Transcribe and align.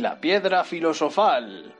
La 0.00 0.20
piedra 0.20 0.64
filosofal. 0.64 1.74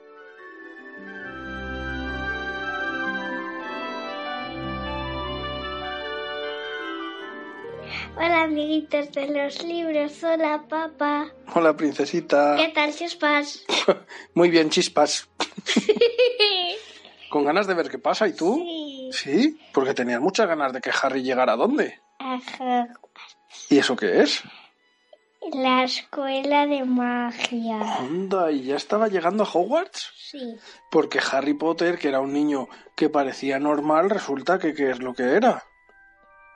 Hola, 8.16 8.42
amiguitos 8.42 9.12
de 9.12 9.28
los 9.28 9.62
libros. 9.64 10.22
Hola, 10.22 10.64
papá. 10.68 11.32
Hola, 11.54 11.76
princesita. 11.76 12.56
¿Qué 12.56 12.68
tal, 12.68 12.94
chispas? 12.94 13.64
Muy 14.34 14.50
bien, 14.50 14.68
chispas. 14.68 15.28
Con 17.30 17.44
ganas 17.44 17.66
de 17.66 17.74
ver 17.74 17.88
qué 17.88 17.98
pasa, 17.98 18.28
¿y 18.28 18.34
tú? 18.34 18.62
Sí. 18.62 19.10
¿Sí? 19.12 19.60
Porque 19.72 19.94
tenías 19.94 20.20
muchas 20.20 20.46
ganas 20.46 20.72
de 20.72 20.80
que 20.80 20.90
Harry 21.02 21.22
llegara 21.22 21.54
a 21.54 21.56
dónde. 21.56 22.00
Ajá. 22.18 22.88
¿Y 23.70 23.78
eso 23.78 23.96
qué 23.96 24.20
es? 24.20 24.42
La 25.52 25.84
escuela 25.84 26.66
de 26.66 26.84
magia. 26.84 27.98
Anda, 27.98 28.52
¿y 28.52 28.64
ya 28.64 28.76
estaba 28.76 29.08
llegando 29.08 29.42
a 29.42 29.48
Hogwarts? 29.50 30.12
Sí. 30.14 30.56
Porque 30.90 31.18
Harry 31.32 31.54
Potter, 31.54 31.98
que 31.98 32.08
era 32.08 32.20
un 32.20 32.32
niño 32.32 32.68
que 32.94 33.08
parecía 33.08 33.58
normal, 33.58 34.10
resulta 34.10 34.58
que 34.58 34.74
¿qué 34.74 34.90
es 34.90 35.00
lo 35.00 35.14
que 35.14 35.22
era? 35.22 35.64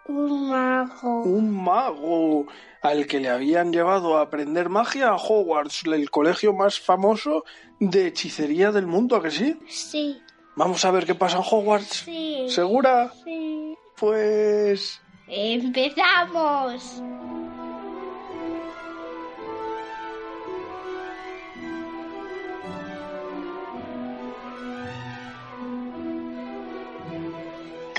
Un 0.07 0.51
mago. 0.51 1.23
Un 1.23 1.65
mago 1.65 2.47
al 2.83 3.07
que 3.07 3.21
le 3.21 3.31
habían 3.31 3.73
llevado 3.73 4.19
a 4.19 4.23
aprender 4.23 4.69
magia 4.69 5.09
a 5.09 5.17
Hogwarts, 5.17 5.85
el 5.87 6.11
colegio 6.11 6.53
más 6.53 6.79
famoso 6.79 7.45
de 7.81 8.09
hechicería 8.09 8.71
del 8.71 8.87
mundo, 8.87 9.17
¿a 9.17 9.23
que 9.23 9.31
sí? 9.31 9.59
Sí. 9.67 10.23
Vamos 10.57 10.85
a 10.85 10.91
ver 10.91 11.07
qué 11.07 11.15
pasa 11.15 11.39
en 11.39 11.45
Hogwarts. 11.51 12.05
Sí. 12.05 12.47
¿Segura? 12.51 13.11
Sí. 13.25 13.75
Pues... 13.97 15.01
¡Empezamos! 15.27 17.03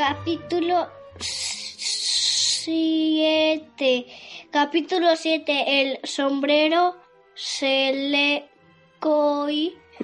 Capítulo 0.08 0.88
7. 1.18 4.06
Capítulo 4.52 5.16
7. 5.16 5.82
El 5.82 5.98
sombrero 6.04 6.98
selecoi, 7.34 8.46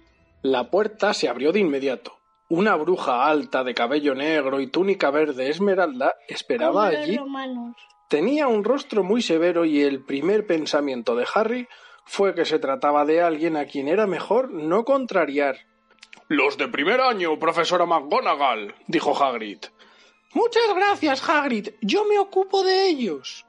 La 0.41 0.71
puerta 0.71 1.13
se 1.13 1.29
abrió 1.29 1.51
de 1.51 1.59
inmediato. 1.59 2.20
Una 2.53 2.75
bruja 2.75 3.27
alta 3.27 3.63
de 3.63 3.73
cabello 3.73 4.13
negro 4.13 4.59
y 4.59 4.67
túnica 4.67 5.09
verde 5.09 5.49
esmeralda 5.49 6.15
esperaba 6.27 6.87
allí. 6.87 7.15
romanos. 7.15 7.77
Tenía 8.09 8.49
un 8.49 8.65
rostro 8.65 9.05
muy 9.05 9.21
severo 9.21 9.63
y 9.63 9.79
el 9.83 10.03
primer 10.03 10.45
pensamiento 10.45 11.15
de 11.15 11.25
Harry 11.33 11.69
fue 12.03 12.35
que 12.35 12.43
se 12.43 12.59
trataba 12.59 13.05
de 13.05 13.21
alguien 13.21 13.55
a 13.55 13.67
quien 13.67 13.87
era 13.87 14.05
mejor 14.05 14.51
no 14.51 14.83
contrariar. 14.83 15.59
Los 16.27 16.57
de 16.57 16.67
primer 16.67 16.99
año, 16.99 17.39
profesora 17.39 17.85
McGonagall, 17.85 18.75
dijo 18.85 19.15
Hagrid. 19.15 19.59
Muchas 20.33 20.75
gracias, 20.75 21.29
Hagrid. 21.29 21.69
Yo 21.79 22.03
me 22.03 22.19
ocupo 22.19 22.65
de 22.65 22.89
ellos. 22.89 23.45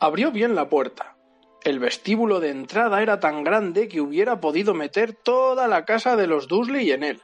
Abrió 0.00 0.30
bien 0.30 0.54
la 0.54 0.70
puerta. 0.70 1.17
El 1.64 1.78
vestíbulo 1.78 2.40
de 2.40 2.50
entrada 2.50 3.02
era 3.02 3.20
tan 3.20 3.44
grande 3.44 3.88
que 3.88 4.00
hubiera 4.00 4.40
podido 4.40 4.74
meter 4.74 5.12
toda 5.12 5.66
la 5.68 5.84
casa 5.84 6.16
de 6.16 6.26
los 6.26 6.48
Dursley 6.48 6.92
en 6.92 7.04
él. 7.04 7.22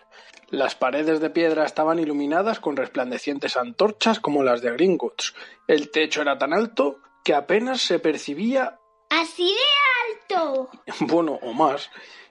Las 0.50 0.74
paredes 0.74 1.20
de 1.20 1.30
piedra 1.30 1.64
estaban 1.64 1.98
iluminadas 1.98 2.60
con 2.60 2.76
resplandecientes 2.76 3.56
antorchas 3.56 4.20
como 4.20 4.42
las 4.42 4.60
de 4.60 4.72
Gringotts. 4.72 5.34
El 5.66 5.90
techo 5.90 6.22
era 6.22 6.38
tan 6.38 6.52
alto 6.52 7.00
que 7.24 7.34
apenas 7.34 7.80
se 7.80 7.98
percibía, 7.98 8.78
Así 9.10 9.54
de 9.54 10.36
alto. 10.36 10.70
bueno, 11.00 11.38
o 11.42 11.52
más, 11.52 11.90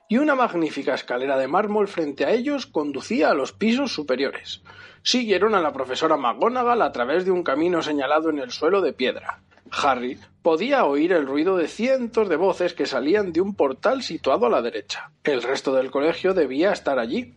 y 0.09 0.17
una 0.17 0.35
magnífica 0.35 0.93
escalera 0.93 1.37
de 1.37 1.47
mármol 1.47 1.87
frente 1.87 2.25
a 2.25 2.31
ellos 2.31 2.65
conducía 2.65 3.29
a 3.29 3.33
los 3.33 3.53
pisos 3.53 3.93
superiores. 3.93 4.61
Siguieron 5.01 5.55
a 5.55 5.61
la 5.61 5.71
profesora 5.71 6.17
McGonagall 6.17 6.81
a 6.81 6.91
través 6.91 7.25
de 7.25 7.31
un 7.31 7.43
camino 7.43 7.81
señalado 7.81 8.29
en 8.29 8.39
el 8.39 8.51
suelo 8.51 8.81
de 8.81 8.93
piedra. 8.93 9.43
Harry 9.73 10.19
podía 10.41 10.85
oír 10.85 11.13
el 11.13 11.25
ruido 11.25 11.57
de 11.57 11.67
cientos 11.67 12.29
de 12.29 12.35
voces 12.35 12.73
que 12.73 12.85
salían 12.85 13.34
de 13.34 13.41
un 13.41 13.56
portal 13.56 14.03
situado 14.03 14.45
a 14.45 14.50
la 14.50 14.61
derecha. 14.61 15.11
El 15.23 15.41
resto 15.41 15.73
del 15.73 15.89
colegio 15.89 16.34
debía 16.34 16.72
estar 16.72 17.00
allí. 17.00 17.35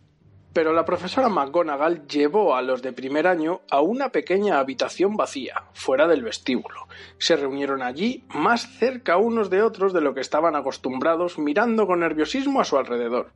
Pero 0.53 0.73
la 0.73 0.87
profesora 0.87 1.29
McGonagall 1.29 2.07
llevó 2.09 2.57
a 2.57 2.63
los 2.63 2.81
de 2.81 2.95
primer 2.95 3.27
año 3.27 3.61
a 3.71 3.83
una 3.83 4.09
pequeña 4.09 4.59
habitación 4.59 5.15
vacía, 5.15 5.65
fuera 5.75 6.07
del 6.09 6.23
vestíbulo. 6.23 6.89
Se 7.19 7.37
reunieron 7.37 7.83
allí 7.83 8.25
más 8.29 8.67
cerca 8.79 9.19
unos 9.19 9.51
de 9.51 9.63
otros 9.63 9.93
de 9.93 10.01
lo 10.01 10.15
que 10.15 10.23
estaban 10.23 10.57
acostumbrados, 10.57 11.39
mirando 11.39 11.87
con 11.87 12.01
nerviosismo 12.01 12.63
a 12.63 12.65
su 12.65 12.79
alrededor. 12.79 13.33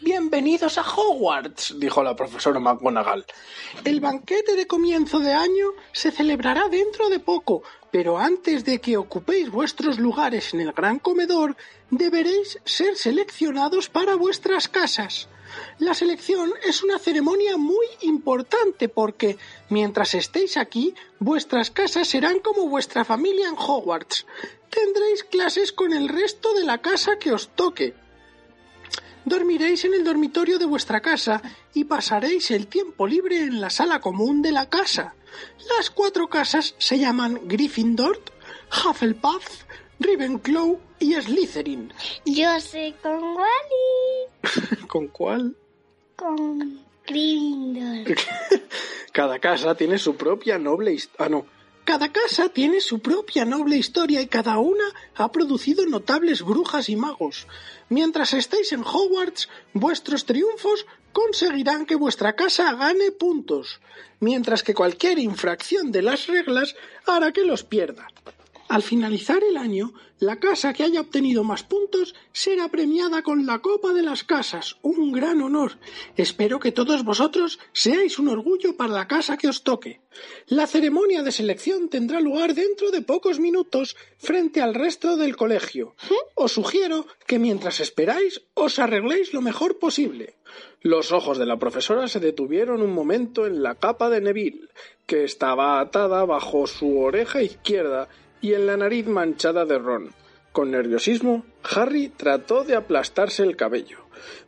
Bienvenidos 0.00 0.76
a 0.76 0.82
Hogwarts, 0.82 1.74
dijo 1.78 2.02
la 2.02 2.14
profesora 2.14 2.60
McGonagall. 2.60 3.24
El 3.82 4.00
banquete 4.00 4.54
de 4.54 4.66
comienzo 4.66 5.20
de 5.20 5.32
año 5.32 5.68
se 5.90 6.10
celebrará 6.10 6.68
dentro 6.68 7.08
de 7.08 7.18
poco, 7.18 7.62
pero 7.90 8.18
antes 8.18 8.66
de 8.66 8.78
que 8.78 8.98
ocupéis 8.98 9.50
vuestros 9.50 9.98
lugares 9.98 10.52
en 10.52 10.60
el 10.60 10.72
gran 10.72 10.98
comedor, 10.98 11.56
deberéis 11.90 12.58
ser 12.66 12.94
seleccionados 12.96 13.88
para 13.88 14.16
vuestras 14.16 14.68
casas. 14.68 15.30
La 15.78 15.94
selección 15.94 16.52
es 16.62 16.82
una 16.82 16.98
ceremonia 16.98 17.56
muy 17.56 17.86
importante 18.02 18.90
porque, 18.90 19.38
mientras 19.70 20.12
estéis 20.12 20.58
aquí, 20.58 20.94
vuestras 21.20 21.70
casas 21.70 22.06
serán 22.06 22.40
como 22.40 22.68
vuestra 22.68 23.06
familia 23.06 23.48
en 23.48 23.56
Hogwarts. 23.56 24.26
Tendréis 24.68 25.24
clases 25.24 25.72
con 25.72 25.94
el 25.94 26.10
resto 26.10 26.52
de 26.52 26.64
la 26.64 26.82
casa 26.82 27.18
que 27.18 27.32
os 27.32 27.48
toque. 27.48 27.94
Dormiréis 29.26 29.84
en 29.84 29.92
el 29.92 30.04
dormitorio 30.04 30.56
de 30.56 30.66
vuestra 30.66 31.00
casa 31.00 31.42
y 31.74 31.82
pasaréis 31.82 32.52
el 32.52 32.68
tiempo 32.68 33.08
libre 33.08 33.40
en 33.40 33.60
la 33.60 33.70
sala 33.70 34.00
común 34.00 34.40
de 34.40 34.52
la 34.52 34.70
casa. 34.70 35.16
Las 35.76 35.90
cuatro 35.90 36.28
casas 36.28 36.76
se 36.78 37.00
llaman 37.00 37.40
Gryffindor, 37.42 38.22
Hufflepuff, 38.70 39.64
Ravenclaw 39.98 40.78
y 41.00 41.14
Slytherin. 41.14 41.92
Yo 42.24 42.60
sé 42.60 42.94
con 43.02 43.20
Wally. 43.20 44.86
¿Con 44.86 45.08
cuál? 45.08 45.56
Con 46.14 46.84
Gryffindor. 47.04 48.16
Cada 49.12 49.40
casa 49.40 49.74
tiene 49.74 49.98
su 49.98 50.14
propia 50.14 50.56
noble 50.56 50.92
historia. 50.92 51.26
Ah, 51.26 51.28
no. 51.28 51.55
Cada 51.86 52.10
casa 52.10 52.48
tiene 52.48 52.80
su 52.80 52.98
propia 52.98 53.44
noble 53.44 53.76
historia 53.76 54.20
y 54.20 54.26
cada 54.26 54.58
una 54.58 54.86
ha 55.14 55.30
producido 55.30 55.86
notables 55.86 56.42
brujas 56.42 56.88
y 56.88 56.96
magos. 56.96 57.46
Mientras 57.88 58.32
estéis 58.32 58.72
en 58.72 58.82
Hogwarts, 58.82 59.48
vuestros 59.72 60.26
triunfos 60.26 60.84
conseguirán 61.12 61.86
que 61.86 61.94
vuestra 61.94 62.34
casa 62.34 62.74
gane 62.74 63.12
puntos, 63.12 63.80
mientras 64.18 64.64
que 64.64 64.74
cualquier 64.74 65.20
infracción 65.20 65.92
de 65.92 66.02
las 66.02 66.26
reglas 66.26 66.74
hará 67.06 67.30
que 67.30 67.44
los 67.44 67.62
pierda. 67.62 68.08
Al 68.68 68.82
finalizar 68.82 69.42
el 69.48 69.56
año, 69.56 69.92
la 70.18 70.40
casa 70.40 70.72
que 70.72 70.82
haya 70.82 71.00
obtenido 71.00 71.44
más 71.44 71.62
puntos 71.62 72.16
será 72.32 72.68
premiada 72.68 73.22
con 73.22 73.46
la 73.46 73.60
Copa 73.60 73.92
de 73.92 74.02
las 74.02 74.24
Casas, 74.24 74.76
un 74.82 75.12
gran 75.12 75.40
honor. 75.40 75.78
Espero 76.16 76.58
que 76.58 76.72
todos 76.72 77.04
vosotros 77.04 77.60
seáis 77.72 78.18
un 78.18 78.28
orgullo 78.28 78.76
para 78.76 78.92
la 78.92 79.06
casa 79.06 79.36
que 79.36 79.46
os 79.46 79.62
toque. 79.62 80.00
La 80.48 80.66
ceremonia 80.66 81.22
de 81.22 81.30
selección 81.30 81.88
tendrá 81.88 82.20
lugar 82.20 82.54
dentro 82.54 82.90
de 82.90 83.02
pocos 83.02 83.38
minutos 83.38 83.96
frente 84.18 84.60
al 84.60 84.74
resto 84.74 85.16
del 85.16 85.36
colegio. 85.36 85.94
Os 86.34 86.52
sugiero 86.52 87.06
que 87.26 87.38
mientras 87.38 87.78
esperáis 87.78 88.42
os 88.54 88.80
arregléis 88.80 89.32
lo 89.32 89.42
mejor 89.42 89.78
posible. 89.78 90.34
Los 90.80 91.12
ojos 91.12 91.38
de 91.38 91.46
la 91.46 91.58
profesora 91.58 92.08
se 92.08 92.20
detuvieron 92.20 92.82
un 92.82 92.92
momento 92.92 93.46
en 93.46 93.62
la 93.62 93.76
capa 93.76 94.10
de 94.10 94.20
Neville, 94.20 94.68
que 95.06 95.22
estaba 95.24 95.78
atada 95.78 96.24
bajo 96.24 96.66
su 96.66 96.98
oreja 96.98 97.42
izquierda 97.42 98.08
y 98.40 98.54
en 98.54 98.66
la 98.66 98.76
nariz 98.76 99.06
manchada 99.06 99.64
de 99.64 99.78
ron. 99.78 100.14
Con 100.52 100.70
nerviosismo, 100.70 101.44
Harry 101.74 102.08
trató 102.08 102.64
de 102.64 102.76
aplastarse 102.76 103.42
el 103.42 103.56
cabello. 103.56 103.98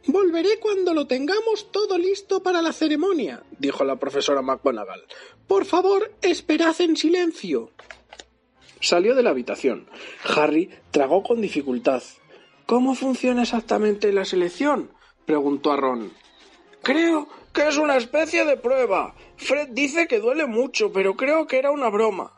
Volveré 0.07 0.59
cuando 0.59 0.95
lo 0.95 1.07
tengamos 1.07 1.71
todo 1.71 1.99
listo 1.99 2.43
para 2.43 2.63
la 2.63 2.73
ceremonia, 2.73 3.43
dijo 3.59 3.85
la 3.85 3.97
profesora 3.97 4.41
McGonagall. 4.41 5.05
Por 5.47 5.65
favor, 5.65 6.13
esperad 6.23 6.81
en 6.81 6.97
silencio. 6.97 7.71
Salió 8.81 9.15
de 9.15 9.23
la 9.23 9.31
habitación. 9.31 9.87
Harry 10.25 10.71
tragó 10.91 11.23
con 11.23 11.41
dificultad. 11.41 12.03
¿Cómo 12.65 12.95
funciona 12.95 13.43
exactamente 13.43 14.13
la 14.13 14.25
selección? 14.25 14.91
preguntó 15.27 15.73
a 15.73 15.77
Ron. 15.77 16.13
Creo 16.83 17.29
que 17.53 17.69
es 17.69 17.77
una 17.77 17.97
especie 17.97 18.45
de 18.45 18.57
prueba. 18.57 19.15
Fred 19.37 19.69
dice 19.73 20.07
que 20.07 20.21
duele 20.21 20.47
mucho, 20.47 20.93
pero 20.93 21.17
creo 21.17 21.47
que 21.47 21.59
era 21.59 21.71
una 21.71 21.91
broma. 21.91 22.38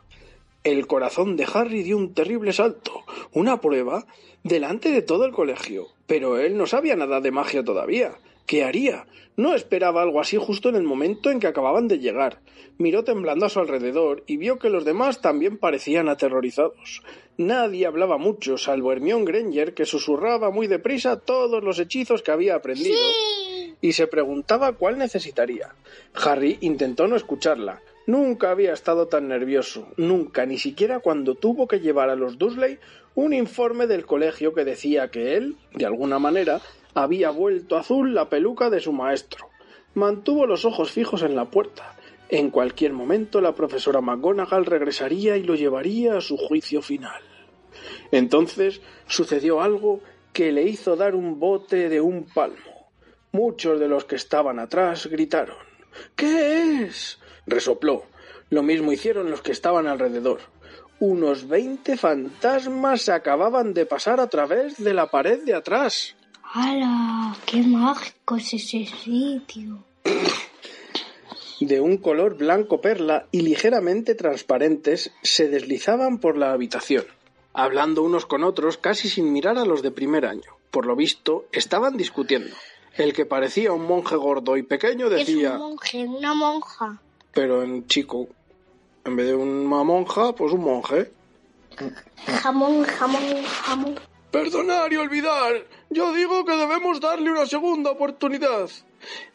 El 0.62 0.86
corazón 0.86 1.36
de 1.36 1.46
Harry 1.52 1.82
dio 1.82 1.96
un 1.96 2.12
terrible 2.12 2.52
salto. 2.52 3.04
Una 3.32 3.60
prueba 3.60 4.06
delante 4.42 4.90
de 4.90 5.00
todo 5.00 5.24
el 5.24 5.32
colegio. 5.32 5.86
Pero 6.06 6.38
él 6.38 6.56
no 6.56 6.66
sabía 6.66 6.96
nada 6.96 7.20
de 7.20 7.30
magia 7.30 7.64
todavía. 7.64 8.12
¿Qué 8.46 8.64
haría? 8.64 9.06
No 9.36 9.54
esperaba 9.54 10.02
algo 10.02 10.20
así 10.20 10.36
justo 10.36 10.68
en 10.68 10.76
el 10.76 10.82
momento 10.82 11.30
en 11.30 11.40
que 11.40 11.46
acababan 11.46 11.88
de 11.88 11.98
llegar. 11.98 12.40
Miró 12.76 13.04
temblando 13.04 13.46
a 13.46 13.48
su 13.48 13.60
alrededor 13.60 14.22
y 14.26 14.36
vio 14.36 14.58
que 14.58 14.70
los 14.70 14.84
demás 14.84 15.20
también 15.22 15.56
parecían 15.56 16.08
aterrorizados. 16.08 17.02
Nadie 17.38 17.86
hablaba 17.86 18.18
mucho, 18.18 18.58
salvo 18.58 18.92
Hermione 18.92 19.24
Granger, 19.24 19.72
que 19.72 19.86
susurraba 19.86 20.50
muy 20.50 20.66
deprisa 20.66 21.20
todos 21.20 21.64
los 21.64 21.78
hechizos 21.78 22.22
que 22.22 22.32
había 22.32 22.56
aprendido 22.56 22.98
y 23.80 23.92
se 23.92 24.06
preguntaba 24.06 24.72
cuál 24.72 24.98
necesitaría. 24.98 25.74
Harry 26.14 26.58
intentó 26.60 27.06
no 27.06 27.16
escucharla. 27.16 27.80
Nunca 28.10 28.50
había 28.50 28.72
estado 28.72 29.06
tan 29.06 29.28
nervioso, 29.28 29.86
nunca, 29.96 30.44
ni 30.44 30.58
siquiera 30.58 30.98
cuando 30.98 31.36
tuvo 31.36 31.68
que 31.68 31.78
llevar 31.78 32.10
a 32.10 32.16
los 32.16 32.38
Dursley 32.38 32.80
un 33.14 33.32
informe 33.32 33.86
del 33.86 34.04
colegio 34.04 34.52
que 34.52 34.64
decía 34.64 35.12
que 35.12 35.36
él, 35.36 35.54
de 35.74 35.86
alguna 35.86 36.18
manera, 36.18 36.60
había 36.92 37.30
vuelto 37.30 37.76
azul 37.76 38.12
la 38.12 38.28
peluca 38.28 38.68
de 38.68 38.80
su 38.80 38.92
maestro. 38.92 39.48
Mantuvo 39.94 40.44
los 40.44 40.64
ojos 40.64 40.90
fijos 40.90 41.22
en 41.22 41.36
la 41.36 41.52
puerta. 41.52 41.96
En 42.28 42.50
cualquier 42.50 42.94
momento 42.94 43.40
la 43.40 43.54
profesora 43.54 44.00
McGonagall 44.00 44.66
regresaría 44.66 45.36
y 45.36 45.44
lo 45.44 45.54
llevaría 45.54 46.18
a 46.18 46.20
su 46.20 46.36
juicio 46.36 46.82
final. 46.82 47.22
Entonces 48.10 48.80
sucedió 49.06 49.62
algo 49.62 50.00
que 50.32 50.50
le 50.50 50.64
hizo 50.64 50.96
dar 50.96 51.14
un 51.14 51.38
bote 51.38 51.88
de 51.88 52.00
un 52.00 52.24
palmo. 52.24 52.90
Muchos 53.30 53.78
de 53.78 53.86
los 53.86 54.04
que 54.04 54.16
estaban 54.16 54.58
atrás 54.58 55.06
gritaron 55.06 55.70
¿Qué 56.16 56.84
es? 56.84 57.19
Resopló. 57.50 58.04
Lo 58.48 58.62
mismo 58.62 58.92
hicieron 58.92 59.30
los 59.30 59.42
que 59.42 59.52
estaban 59.52 59.86
alrededor. 59.86 60.40
Unos 60.98 61.48
veinte 61.48 61.96
fantasmas 61.96 63.08
acababan 63.08 63.74
de 63.74 63.86
pasar 63.86 64.20
a 64.20 64.28
través 64.28 64.82
de 64.82 64.94
la 64.94 65.06
pared 65.06 65.42
de 65.44 65.54
atrás. 65.54 66.14
¡Hala! 66.52 67.36
¡Qué 67.46 67.62
mágico 67.62 68.36
es 68.36 68.52
ese 68.54 68.86
sitio! 68.86 69.84
De 71.60 71.80
un 71.80 71.98
color 71.98 72.36
blanco 72.36 72.80
perla 72.80 73.26
y 73.30 73.42
ligeramente 73.42 74.14
transparentes, 74.14 75.12
se 75.22 75.48
deslizaban 75.48 76.18
por 76.18 76.36
la 76.36 76.52
habitación, 76.52 77.04
hablando 77.52 78.02
unos 78.02 78.26
con 78.26 78.44
otros 78.44 78.78
casi 78.78 79.08
sin 79.08 79.32
mirar 79.32 79.58
a 79.58 79.64
los 79.64 79.82
de 79.82 79.90
primer 79.90 80.26
año. 80.26 80.56
Por 80.70 80.86
lo 80.86 80.96
visto, 80.96 81.46
estaban 81.52 81.96
discutiendo. 81.96 82.56
El 82.96 83.12
que 83.12 83.26
parecía 83.26 83.72
un 83.72 83.86
monje 83.86 84.16
gordo 84.16 84.56
y 84.56 84.62
pequeño 84.62 85.08
decía... 85.08 85.50
Es 85.50 85.54
un 85.54 85.58
monje, 85.60 86.04
una 86.04 86.34
monja. 86.34 87.00
Pero 87.32 87.62
en 87.62 87.86
chico, 87.86 88.28
en 89.04 89.16
vez 89.16 89.26
de 89.26 89.34
una 89.34 89.82
monja, 89.84 90.34
pues 90.34 90.52
un 90.52 90.62
monje. 90.62 91.10
Jamón, 92.42 92.82
jamón, 92.84 93.42
jamón. 93.44 93.94
Perdonar 94.30 94.92
y 94.92 94.96
olvidar. 94.96 95.66
Yo 95.90 96.12
digo 96.12 96.44
que 96.44 96.56
debemos 96.56 97.00
darle 97.00 97.30
una 97.30 97.46
segunda 97.46 97.90
oportunidad. 97.90 98.68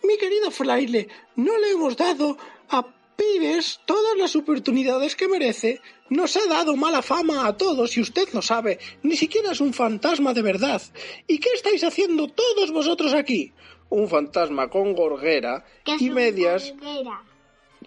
Mi 0.03 0.17
querido 0.17 0.51
fraile, 0.51 1.07
no 1.35 1.57
le 1.57 1.71
hemos 1.71 1.97
dado 1.97 2.37
a 2.69 2.85
Pibes 3.17 3.79
todas 3.85 4.17
las 4.17 4.35
oportunidades 4.35 5.15
que 5.15 5.27
merece. 5.27 5.81
Nos 6.09 6.35
ha 6.37 6.45
dado 6.47 6.75
mala 6.75 7.01
fama 7.01 7.47
a 7.47 7.57
todos 7.57 7.95
y 7.97 8.01
usted 8.01 8.27
lo 8.33 8.41
sabe. 8.41 8.77
Ni 9.03 9.15
siquiera 9.15 9.51
es 9.53 9.61
un 9.61 9.73
fantasma 9.73 10.33
de 10.33 10.41
verdad. 10.41 10.81
¿Y 11.27 11.39
qué 11.39 11.49
estáis 11.53 11.83
haciendo 11.83 12.27
todos 12.27 12.71
vosotros 12.71 13.13
aquí? 13.13 13.53
Un 13.89 14.07
fantasma 14.09 14.69
con 14.69 14.93
gorguera 14.93 15.65
¿Qué 15.83 15.95
es 15.95 16.01
y 16.01 16.09
medias. 16.09 16.73
gorguera? 16.73 17.21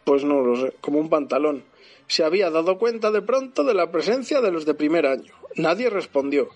Pues 0.08 0.24
no 0.24 0.40
lo 0.40 0.56
sé, 0.56 0.72
como 0.80 1.00
un 1.00 1.10
pantalón. 1.10 1.64
Se 2.06 2.24
había 2.24 2.48
dado 2.48 2.78
cuenta 2.78 3.10
de 3.10 3.20
pronto 3.20 3.62
de 3.62 3.74
la 3.74 3.92
presencia 3.92 4.40
de 4.40 4.50
los 4.50 4.64
de 4.64 4.72
primer 4.72 5.04
año. 5.04 5.34
Nadie 5.56 5.90
respondió. 5.90 6.48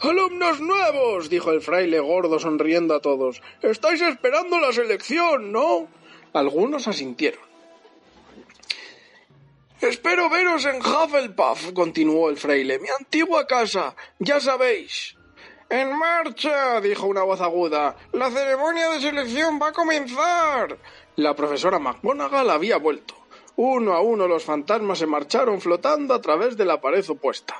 Alumnos 0.00 0.60
nuevos, 0.60 1.30
dijo 1.30 1.52
el 1.52 1.60
fraile 1.60 2.00
gordo 2.00 2.40
sonriendo 2.40 2.96
a 2.96 3.00
todos. 3.00 3.42
Estáis 3.62 4.00
esperando 4.00 4.58
la 4.58 4.72
selección, 4.72 5.52
¿no? 5.52 5.86
Algunos 6.32 6.88
asintieron. 6.88 7.44
Espero 9.80 10.28
veros 10.28 10.64
en 10.64 10.78
Hufflepuff, 10.78 11.74
continuó 11.74 12.28
el 12.28 12.36
fraile, 12.36 12.80
mi 12.80 12.88
antigua 12.88 13.46
casa, 13.46 13.94
ya 14.18 14.40
sabéis. 14.40 15.14
En 15.70 15.96
marcha, 15.96 16.80
dijo 16.80 17.06
una 17.06 17.22
voz 17.22 17.40
aguda. 17.40 17.96
La 18.12 18.32
ceremonia 18.32 18.90
de 18.90 19.00
selección 19.00 19.60
va 19.62 19.68
a 19.68 19.72
comenzar. 19.72 20.76
La 21.16 21.34
profesora 21.34 21.78
McGonagall 21.78 22.50
había 22.50 22.76
vuelto. 22.76 23.14
Uno 23.56 23.94
a 23.94 24.02
uno 24.02 24.28
los 24.28 24.44
fantasmas 24.44 24.98
se 24.98 25.06
marcharon 25.06 25.62
flotando 25.62 26.12
a 26.12 26.20
través 26.20 26.58
de 26.58 26.66
la 26.66 26.80
pared 26.80 27.08
opuesta. 27.08 27.56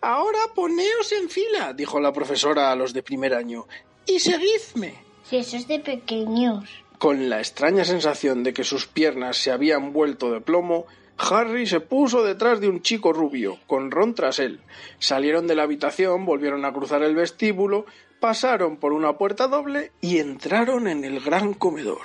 Ahora 0.00 0.38
poneos 0.54 1.10
en 1.10 1.28
fila, 1.28 1.72
dijo 1.72 1.98
la 1.98 2.12
profesora 2.12 2.70
a 2.70 2.76
los 2.76 2.92
de 2.92 3.02
primer 3.02 3.34
año, 3.34 3.66
y 4.06 4.20
seguidme. 4.20 4.94
Si 5.24 5.36
eso 5.38 5.56
es 5.56 5.66
de 5.66 5.80
pequeños. 5.80 6.64
Con 6.98 7.28
la 7.28 7.38
extraña 7.38 7.84
sensación 7.84 8.44
de 8.44 8.54
que 8.54 8.62
sus 8.62 8.86
piernas 8.86 9.36
se 9.36 9.50
habían 9.50 9.92
vuelto 9.92 10.30
de 10.30 10.40
plomo, 10.40 10.86
Harry 11.18 11.66
se 11.66 11.80
puso 11.80 12.22
detrás 12.22 12.60
de 12.60 12.68
un 12.68 12.82
chico 12.82 13.12
rubio, 13.12 13.58
con 13.66 13.90
Ron 13.90 14.14
tras 14.14 14.38
él. 14.38 14.60
Salieron 15.00 15.48
de 15.48 15.56
la 15.56 15.64
habitación, 15.64 16.24
volvieron 16.24 16.64
a 16.64 16.72
cruzar 16.72 17.02
el 17.02 17.16
vestíbulo, 17.16 17.84
pasaron 18.20 18.76
por 18.76 18.92
una 18.92 19.18
puerta 19.18 19.48
doble 19.48 19.90
y 20.00 20.18
entraron 20.18 20.86
en 20.86 21.04
el 21.04 21.18
gran 21.18 21.52
comedor. 21.52 22.02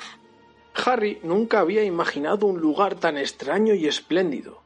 Harry 0.73 1.19
nunca 1.23 1.59
había 1.59 1.83
imaginado 1.83 2.47
un 2.47 2.59
lugar 2.59 2.95
tan 2.95 3.17
extraño 3.17 3.73
y 3.73 3.87
espléndido. 3.87 4.61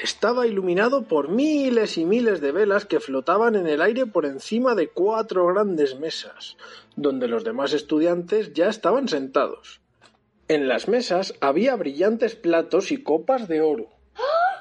Estaba 0.00 0.46
iluminado 0.46 1.06
por 1.06 1.28
miles 1.28 1.98
y 1.98 2.04
miles 2.04 2.40
de 2.40 2.52
velas 2.52 2.86
que 2.86 3.00
flotaban 3.00 3.56
en 3.56 3.66
el 3.66 3.82
aire 3.82 4.06
por 4.06 4.24
encima 4.24 4.74
de 4.74 4.88
cuatro 4.88 5.46
grandes 5.46 5.98
mesas, 5.98 6.56
donde 6.96 7.28
los 7.28 7.44
demás 7.44 7.72
estudiantes 7.74 8.54
ya 8.54 8.68
estaban 8.68 9.08
sentados. 9.08 9.80
En 10.48 10.66
las 10.68 10.88
mesas 10.88 11.34
había 11.40 11.76
brillantes 11.76 12.36
platos 12.36 12.90
y 12.90 13.02
copas 13.02 13.48
de 13.48 13.60
oro. 13.60 13.88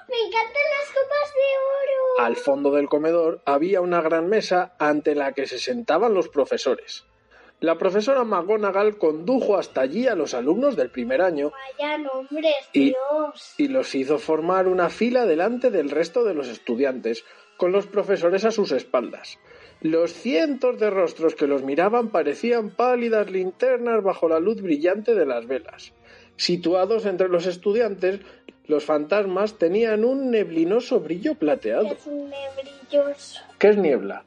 ¡Me 0.09 0.19
encantan 0.27 0.63
las 0.77 0.88
copas 0.89 1.33
de 1.33 1.47
oro! 1.57 2.25
Al 2.25 2.35
fondo 2.35 2.71
del 2.71 2.89
comedor 2.89 3.41
había 3.45 3.81
una 3.81 4.01
gran 4.01 4.27
mesa 4.27 4.75
ante 4.79 5.15
la 5.15 5.31
que 5.31 5.47
se 5.47 5.59
sentaban 5.59 6.13
los 6.13 6.27
profesores. 6.27 7.05
La 7.62 7.77
profesora 7.77 8.24
McGonagall 8.24 8.98
condujo 8.98 9.56
hasta 9.56 9.82
allí 9.82 10.08
a 10.08 10.15
los 10.15 10.34
alumnos 10.34 10.75
del 10.75 10.89
primer 10.89 11.22
año 11.22 11.51
Vaya 11.80 11.98
nombres, 12.00 12.56
Y- 12.74 12.86
Dios. 12.89 13.53
y 13.58 13.68
los 13.68 13.94
hizo 13.94 14.18
formar 14.18 14.68
una 14.68 14.89
fila 14.89 15.25
delante 15.27 15.70
del 15.70 15.91
resto 15.91 16.24
de 16.24 16.34
los 16.34 16.48
estudiantes, 16.48 17.24
con 17.58 17.72
los 17.72 17.86
profesores 17.86 18.46
a 18.46 18.51
sus 18.51 18.72
espaldas. 18.72 19.38
Los 19.82 20.12
cientos 20.12 20.80
de 20.80 20.89
rostros 20.89 21.36
que 21.36 21.46
los 21.46 21.62
miraban 21.62 22.10
parecían 22.10 22.72
pálidas 22.72 23.30
linternas 23.30 24.01
bajo 24.03 24.27
la 24.27 24.39
luz 24.39 24.60
brillante 24.63 25.13
de 25.13 25.27
las 25.27 25.46
velas. 25.46 25.94
Situados 26.38 27.06
entre 27.06 27.30
los 27.30 27.46
estudiantes, 27.46 28.22
los 28.65 28.84
fantasmas 28.86 29.60
tenían 29.60 30.03
un 30.03 30.32
neblinoso 30.32 31.00
brillo 31.00 31.36
plateado. 31.36 31.86
Es 31.94 32.08
nebrilloso. 32.08 33.41
¿Qué 33.60 33.70
es 33.70 33.77
niebla? 33.77 34.25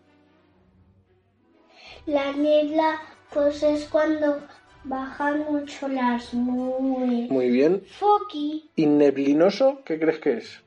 La 2.06 2.30
niebla, 2.32 3.00
pues 3.34 3.62
es 3.62 3.86
cuando 3.88 4.40
bajan 4.84 5.40
mucho 5.40 5.88
las 5.88 6.32
nubes. 6.32 7.30
Muy 7.30 7.50
bien. 7.50 7.82
Foki, 7.98 8.70
¿Y 8.76 8.86
neblinoso 8.86 9.82
qué 9.84 9.98
crees 9.98 10.18
que 10.20 10.32
es? 10.38 10.60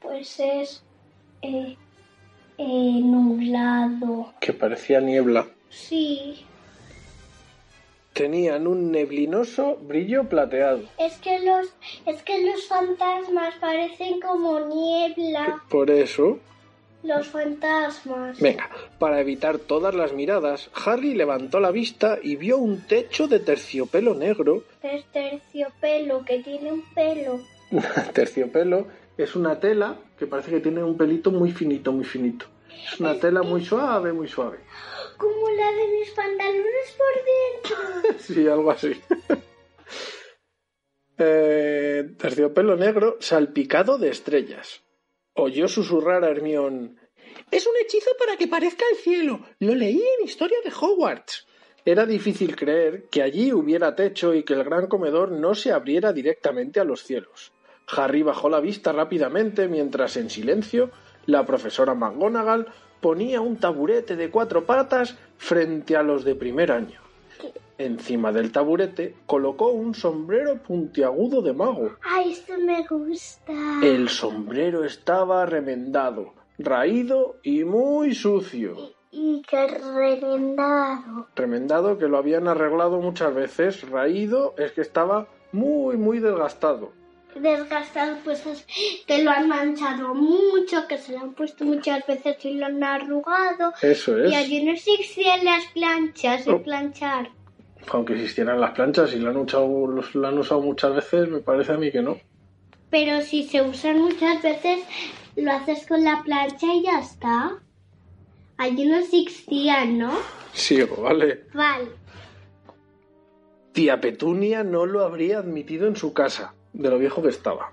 pues 0.00 0.38
es 0.38 0.82
eh, 1.40 1.76
eh, 2.58 3.00
nublado. 3.02 4.34
Que 4.40 4.52
parecía 4.52 5.00
niebla. 5.00 5.46
Sí. 5.70 6.44
Tenían 8.12 8.66
un 8.66 8.92
neblinoso 8.92 9.76
brillo 9.76 10.28
plateado. 10.28 10.82
Es 10.98 11.16
que 11.16 11.40
los, 11.40 11.74
es 12.06 12.22
que 12.22 12.44
los 12.44 12.66
fantasmas 12.68 13.54
parecen 13.56 14.20
como 14.20 14.60
niebla. 14.60 15.62
Por 15.68 15.90
eso, 15.90 16.38
Los 17.04 17.28
fantasmas. 17.28 18.40
venga, 18.40 18.70
para 18.98 19.20
evitar 19.20 19.58
todas 19.58 19.94
las 19.94 20.14
miradas, 20.14 20.70
Harry 20.86 21.14
levantó 21.14 21.60
la 21.60 21.70
vista 21.70 22.18
y 22.22 22.36
vio 22.36 22.56
un 22.56 22.86
techo 22.86 23.28
de 23.28 23.40
terciopelo 23.40 24.14
negro. 24.14 24.64
Es 24.82 25.04
terciopelo, 25.12 26.24
que 26.24 26.38
tiene 26.42 26.72
un 26.72 26.82
pelo. 26.94 27.40
terciopelo 28.14 28.86
es 29.18 29.36
una 29.36 29.60
tela 29.60 29.96
que 30.18 30.26
parece 30.26 30.50
que 30.50 30.60
tiene 30.60 30.82
un 30.82 30.96
pelito 30.96 31.30
muy 31.30 31.52
finito, 31.52 31.92
muy 31.92 32.04
finito. 32.04 32.46
Es 32.90 32.98
una 32.98 33.18
tela 33.18 33.42
muy 33.42 33.64
suave, 33.64 34.12
muy 34.12 34.26
suave. 34.26 34.60
Como 35.18 35.50
la 35.50 35.70
de 35.72 35.88
mis 35.88 36.10
pantalones 36.10 36.96
por 36.98 37.14
dentro. 37.24 38.18
Sí, 38.18 38.48
algo 38.48 38.70
así. 38.70 38.92
Eh, 41.16 42.10
terciopelo 42.18 42.74
negro 42.74 43.18
salpicado 43.20 43.98
de 43.98 44.08
estrellas. 44.08 44.83
Oyó 45.34 45.66
susurrar 45.66 46.24
a 46.24 46.30
Hermión. 46.30 46.96
Es 47.50 47.66
un 47.66 47.72
hechizo 47.82 48.10
para 48.18 48.36
que 48.36 48.46
parezca 48.46 48.84
el 48.92 48.98
cielo. 48.98 49.40
Lo 49.58 49.74
leí 49.74 50.00
en 50.00 50.24
Historia 50.24 50.58
de 50.64 50.70
Hogwarts. 50.70 51.46
Era 51.84 52.06
difícil 52.06 52.54
creer 52.54 53.08
que 53.10 53.20
allí 53.20 53.52
hubiera 53.52 53.96
techo 53.96 54.32
y 54.32 54.44
que 54.44 54.54
el 54.54 54.62
gran 54.62 54.86
comedor 54.86 55.32
no 55.32 55.56
se 55.56 55.72
abriera 55.72 56.12
directamente 56.12 56.78
a 56.78 56.84
los 56.84 57.02
cielos. 57.02 57.52
Harry 57.88 58.22
bajó 58.22 58.48
la 58.48 58.60
vista 58.60 58.92
rápidamente 58.92 59.66
mientras 59.66 60.16
en 60.16 60.30
silencio 60.30 60.90
la 61.26 61.44
profesora 61.44 61.94
McGonagall 61.94 62.68
ponía 63.00 63.40
un 63.40 63.56
taburete 63.56 64.14
de 64.14 64.30
cuatro 64.30 64.64
patas 64.64 65.16
frente 65.36 65.96
a 65.96 66.02
los 66.02 66.24
de 66.24 66.36
primer 66.36 66.70
año. 66.70 67.03
Encima 67.78 68.30
del 68.30 68.52
taburete 68.52 69.16
colocó 69.26 69.70
un 69.72 69.94
sombrero 69.94 70.62
puntiagudo 70.62 71.42
de 71.42 71.52
mago. 71.52 71.90
Ay, 72.02 72.30
esto 72.32 72.54
me 72.58 72.86
gusta. 72.86 73.52
El 73.82 74.08
sombrero 74.08 74.84
estaba 74.84 75.44
remendado, 75.44 76.34
raído 76.58 77.36
y 77.42 77.64
muy 77.64 78.14
sucio. 78.14 78.76
Y 79.10 79.42
que 79.42 79.66
remendado. 79.68 81.28
Remendado 81.34 81.98
que 81.98 82.06
lo 82.08 82.18
habían 82.18 82.48
arreglado 82.48 83.00
muchas 83.00 83.34
veces, 83.34 83.88
raído 83.90 84.54
es 84.56 84.72
que 84.72 84.80
estaba 84.80 85.26
muy 85.52 85.96
muy 85.96 86.20
desgastado. 86.20 86.92
Desgastado, 87.34 88.16
pues 88.24 88.46
es 88.46 88.64
que 89.08 89.24
lo 89.24 89.30
han 89.32 89.48
manchado 89.48 90.14
mucho, 90.14 90.86
que 90.88 90.98
se 90.98 91.12
lo 91.14 91.18
han 91.20 91.34
puesto 91.34 91.64
muchas 91.64 92.06
veces 92.06 92.36
y 92.44 92.54
lo 92.54 92.66
han 92.66 92.82
arrugado. 92.84 93.72
Eso 93.82 94.16
es. 94.22 94.30
Y 94.30 94.34
allí 94.36 94.64
no 94.64 94.70
existen 94.72 95.44
las 95.44 95.64
planchas 95.74 96.44
de 96.44 96.52
Oh. 96.52 96.62
planchar. 96.62 97.30
Aunque 97.90 98.14
existieran 98.14 98.60
las 98.60 98.72
planchas 98.72 99.12
y 99.14 99.18
lo 99.18 99.30
han, 99.30 99.36
usado, 99.36 99.66
han 100.24 100.64
muchas 100.64 100.94
veces, 100.94 101.28
me 101.28 101.40
parece 101.40 101.72
a 101.72 101.76
mí 101.76 101.90
que 101.90 102.02
no. 102.02 102.18
Pero 102.90 103.20
si 103.22 103.44
se 103.44 103.62
usan 103.62 104.00
muchas 104.00 104.42
veces, 104.42 104.80
lo 105.36 105.52
haces 105.52 105.86
con 105.86 106.04
la 106.04 106.22
plancha 106.24 106.74
y 106.74 106.82
ya 106.82 107.00
está. 107.00 107.58
Allí 108.56 108.86
no 108.86 108.96
existían, 108.96 109.98
¿no? 109.98 110.12
Sigo, 110.52 111.02
¿vale? 111.02 111.44
Vale. 111.52 111.88
Tía 113.72 114.00
Petunia 114.00 114.62
no 114.62 114.86
lo 114.86 115.02
habría 115.02 115.38
admitido 115.38 115.88
en 115.88 115.96
su 115.96 116.12
casa, 116.12 116.54
de 116.72 116.88
lo 116.88 116.98
viejo 116.98 117.22
que 117.22 117.30
estaba. 117.30 117.72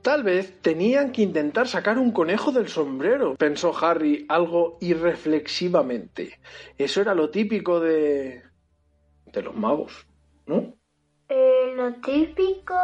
Tal 0.00 0.22
vez 0.22 0.54
tenían 0.62 1.12
que 1.12 1.20
intentar 1.20 1.68
sacar 1.68 1.98
un 1.98 2.12
conejo 2.12 2.50
del 2.50 2.68
sombrero, 2.68 3.34
pensó 3.36 3.76
Harry 3.76 4.24
algo 4.28 4.78
irreflexivamente. 4.80 6.38
Eso 6.78 7.02
era 7.02 7.14
lo 7.14 7.28
típico 7.28 7.80
de... 7.80 8.47
de 9.38 9.44
los 9.44 9.54
magos, 9.54 10.06
¿no? 10.46 10.74
Eh, 11.28 11.72
lo 11.76 11.94
típico, 11.94 12.74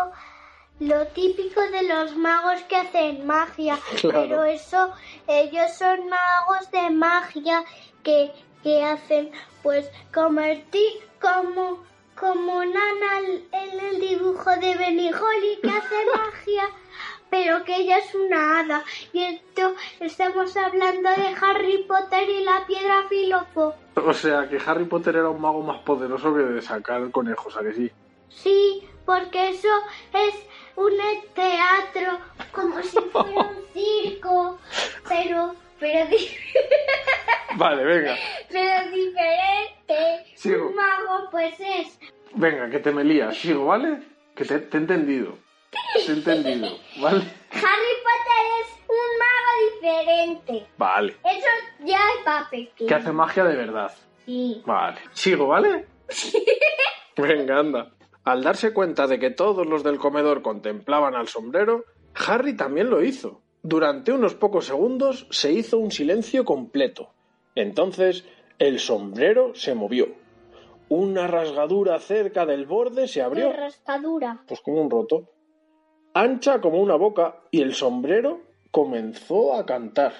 lo 0.81 1.07
típico 1.09 1.61
de 1.61 1.83
los 1.83 2.17
magos 2.17 2.63
que 2.69 2.77
hacen 2.77 3.27
magia. 3.27 3.79
Claro. 4.01 4.21
Pero 4.23 4.45
eso, 4.45 4.93
ellos 5.27 5.73
son 5.77 6.09
magos 6.09 6.71
de 6.71 6.91
magia 6.91 7.65
que, 8.03 8.31
que 8.63 8.85
hacen, 8.85 9.31
pues, 9.63 9.91
convertir 10.13 10.93
como, 11.21 11.83
como 12.19 12.65
Nana 12.65 13.13
en 13.53 13.81
el 13.81 14.01
dibujo 14.01 14.51
de 14.51 14.77
Benny 14.77 15.11
Holly 15.13 15.59
que 15.63 15.71
hace 15.71 15.97
magia. 16.17 16.65
Pero 17.35 17.65
que 17.65 17.75
ella 17.75 17.99
es 17.99 18.15
una 18.15 18.61
hada. 18.61 18.85
Y 19.13 19.25
esto 19.25 19.75
estamos 19.99 20.57
hablando 20.57 21.11
de 21.11 21.35
Harry 21.43 21.83
Potter 21.83 22.29
y 22.31 22.45
la 22.45 22.65
piedra 22.65 23.09
filofo. 23.09 23.75
O 23.97 24.13
sea, 24.13 24.49
que 24.49 24.61
Harry 24.65 24.85
Potter 24.85 25.17
era 25.17 25.31
un 25.31 25.41
mago 25.41 25.61
más 25.61 25.81
poderoso 25.81 26.33
que 26.33 26.43
de 26.45 26.63
sacar 26.63 27.11
conejos, 27.11 27.57
¿a 27.57 27.63
que 27.65 27.73
sí? 27.73 27.91
Sí, 28.29 28.89
porque 29.05 29.49
eso 29.49 29.69
es 30.13 30.35
un 30.77 30.93
teatro, 31.35 32.21
como 32.53 32.81
si 32.83 33.01
fuera 33.01 33.29
un 33.51 33.57
circo, 33.75 34.61
pero, 35.09 35.57
pero, 35.81 36.07
Vale, 37.57 37.83
venga. 37.85 38.17
pero 38.49 38.91
diferente. 38.93 40.37
Sigo. 40.37 40.69
Un 40.69 40.77
mago, 40.77 41.31
pues 41.33 41.55
es. 41.59 41.99
Venga, 42.35 42.71
que 42.71 42.79
te 42.79 42.93
me 42.93 43.03
lías. 43.03 43.37
Sigo, 43.37 43.67
¿vale? 43.67 44.05
Que 44.37 44.45
te, 44.45 44.61
te 44.61 44.77
he 44.77 44.81
entendido. 44.81 45.43
Entendido, 46.09 46.77
¿vale? 47.01 47.19
Harry 47.51 47.95
Potter 48.03 48.45
es 48.61 48.71
un 48.89 49.19
mago 49.19 49.53
diferente. 49.73 50.67
Vale. 50.77 51.17
Eso 51.25 51.47
ya 51.85 51.99
es 51.99 52.25
papel. 52.25 52.71
Que 52.77 52.95
hace 52.95 53.13
magia 53.13 53.45
de 53.45 53.57
verdad. 53.57 53.93
Sí. 54.27 54.63
Vale. 54.67 54.99
Sigo, 55.13 55.47
¿vale? 55.49 55.87
Venga, 57.17 57.59
anda. 57.59 57.91
Al 58.25 58.43
darse 58.43 58.73
cuenta 58.73 59.07
de 59.07 59.19
que 59.19 59.31
todos 59.31 59.67
los 59.67 59.83
del 59.85 59.99
comedor 59.99 60.43
contemplaban 60.43 61.15
al 61.15 61.29
sombrero, 61.29 61.85
Harry 62.27 62.57
también 62.57 62.91
lo 62.91 63.03
hizo. 63.03 63.41
Durante 63.63 64.13
unos 64.13 64.35
pocos 64.35 64.67
segundos 64.67 65.27
se 65.31 65.53
hizo 65.53 65.79
un 65.79 65.91
silencio 65.91 66.45
completo. 66.45 67.11
Entonces 67.55 68.25
el 68.59 68.79
sombrero 68.81 69.55
se 69.55 69.75
movió. 69.75 70.09
Una 70.89 71.27
rasgadura 71.27 71.99
cerca 71.99 72.45
del 72.47 72.67
borde 72.67 73.09
se 73.09 73.23
abrió, 73.23 73.49
De 73.49 73.53
rascadura. 73.55 74.43
pues 74.47 74.61
como 74.61 74.83
un 74.83 74.91
roto, 74.91 75.31
ancha 76.15 76.61
como 76.61 76.81
una 76.81 76.95
boca, 76.95 77.41
y 77.51 77.61
el 77.61 77.75
sombrero 77.75 78.41
comenzó 78.71 79.55
a 79.55 79.67
cantar. 79.67 80.15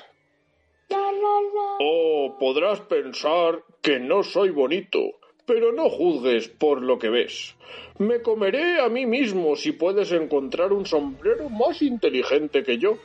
La, 0.89 0.99
la, 0.99 1.11
la. 1.11 1.79
Oh, 1.81 2.37
podrás 2.39 2.81
pensar 2.81 3.63
que 3.81 4.01
no 4.01 4.23
soy 4.23 4.51
bonito, 4.51 4.99
pero 5.47 5.73
no 5.73 5.89
juzgues 5.89 6.49
por 6.49 6.83
lo 6.83 6.99
que 6.99 7.11
ves. 7.11 7.57
Me 7.99 8.23
comeré 8.23 8.81
a 8.81 8.89
mí 8.89 9.07
mismo 9.07 9.57
si 9.57 9.73
puedes 9.73 10.11
encontrar 10.13 10.73
un 10.73 10.85
sombrero 10.85 11.49
más 11.49 11.81
inteligente 11.81 12.65
que 12.65 12.79
yo. 12.79 12.99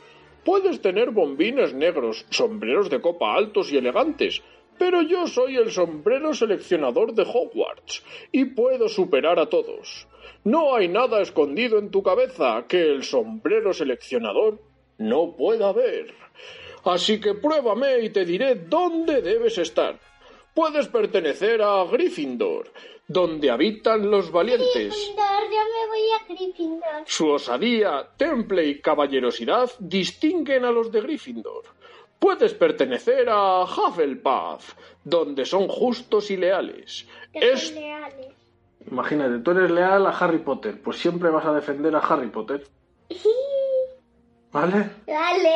Puedes 0.44 0.80
tener 0.80 1.10
bombines 1.10 1.74
negros, 1.74 2.26
sombreros 2.30 2.90
de 2.90 3.00
copa 3.00 3.34
altos 3.34 3.72
y 3.72 3.76
elegantes, 3.76 4.42
pero 4.78 5.02
yo 5.02 5.26
soy 5.26 5.56
el 5.56 5.70
sombrero 5.70 6.32
seleccionador 6.32 7.12
de 7.12 7.22
Hogwarts 7.22 8.02
y 8.32 8.46
puedo 8.46 8.88
superar 8.88 9.38
a 9.38 9.46
todos. 9.46 10.08
No 10.44 10.74
hay 10.74 10.88
nada 10.88 11.20
escondido 11.20 11.78
en 11.78 11.90
tu 11.90 12.02
cabeza 12.02 12.64
que 12.66 12.80
el 12.80 13.04
sombrero 13.04 13.72
seleccionador 13.74 14.58
no 14.98 15.36
pueda 15.36 15.72
ver. 15.72 16.14
Así 16.84 17.20
que 17.20 17.34
pruébame 17.34 18.00
y 18.00 18.10
te 18.10 18.24
diré 18.24 18.54
dónde 18.54 19.20
debes 19.20 19.58
estar. 19.58 19.98
Puedes 20.54 20.88
pertenecer 20.88 21.60
a 21.62 21.84
Gryffindor, 21.84 22.72
donde 23.06 23.50
habitan 23.50 24.10
los 24.10 24.30
valientes. 24.32 24.72
Gryffindor, 24.74 25.42
yo 25.44 25.58
me 25.58 25.86
voy 25.88 26.10
a 26.10 26.34
Gryffindor. 26.34 27.02
Su 27.06 27.28
osadía, 27.28 28.08
temple 28.16 28.64
y 28.66 28.80
caballerosidad 28.80 29.70
distinguen 29.78 30.64
a 30.64 30.70
los 30.70 30.90
de 30.90 31.02
Gryffindor. 31.02 31.64
Puedes 32.18 32.54
pertenecer 32.54 33.28
a 33.30 33.62
Hufflepuff, 33.64 34.74
donde 35.04 35.44
son 35.44 35.68
justos 35.68 36.30
y 36.30 36.36
leales. 36.36 37.06
Que 37.32 37.52
Es... 37.52 37.68
son 37.68 37.74
leales. 37.76 38.39
Imagínate, 38.90 39.38
tú 39.40 39.50
eres 39.52 39.70
leal 39.70 40.06
a 40.06 40.10
Harry 40.10 40.38
Potter, 40.38 40.80
pues 40.80 40.98
siempre 40.98 41.30
vas 41.30 41.44
a 41.46 41.52
defender 41.52 41.94
a 41.94 41.98
Harry 41.98 42.28
Potter. 42.28 42.66
¿Vale? 44.52 44.90
Vale. 45.06 45.54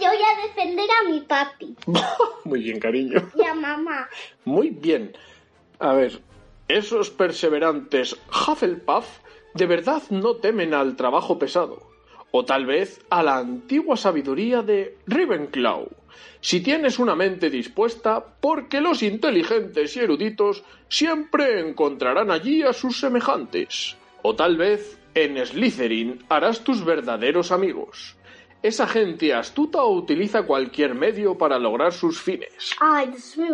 Yo 0.00 0.08
voy 0.08 0.18
a 0.18 0.46
defender 0.46 0.86
a 0.90 1.08
mi 1.10 1.20
papi 1.22 1.74
Muy 2.44 2.60
bien, 2.62 2.78
cariño. 2.78 3.30
y 3.34 3.44
a 3.44 3.54
mamá. 3.54 4.08
Muy 4.44 4.70
bien. 4.70 5.16
A 5.78 5.94
ver, 5.94 6.20
esos 6.68 7.10
perseverantes 7.10 8.16
Hufflepuff 8.28 9.06
de 9.54 9.66
verdad 9.66 10.02
no 10.10 10.36
temen 10.36 10.74
al 10.74 10.96
trabajo 10.96 11.38
pesado. 11.38 11.78
O 12.30 12.44
tal 12.44 12.66
vez 12.66 13.00
a 13.08 13.22
la 13.22 13.38
antigua 13.38 13.96
sabiduría 13.96 14.62
de 14.62 14.98
Ravenclaw. 15.06 15.88
Si 16.40 16.60
tienes 16.60 16.98
una 16.98 17.14
mente 17.14 17.50
dispuesta, 17.50 18.24
porque 18.40 18.80
los 18.80 19.02
inteligentes 19.02 19.96
y 19.96 20.00
eruditos 20.00 20.64
siempre 20.88 21.60
encontrarán 21.60 22.30
allí 22.30 22.62
a 22.62 22.72
sus 22.72 23.00
semejantes. 23.00 23.96
O 24.22 24.34
tal 24.34 24.56
vez 24.56 24.98
en 25.14 25.44
Slytherin 25.44 26.24
harás 26.28 26.60
tus 26.60 26.84
verdaderos 26.84 27.52
amigos. 27.52 28.16
Esa 28.62 28.86
gente 28.86 29.32
astuta 29.32 29.84
utiliza 29.84 30.42
cualquier 30.42 30.94
medio 30.94 31.38
para 31.38 31.58
lograr 31.58 31.92
sus 31.92 32.20
fines. 32.20 32.74
Ay, 32.80 33.12
es 33.14 33.38
muy 33.38 33.50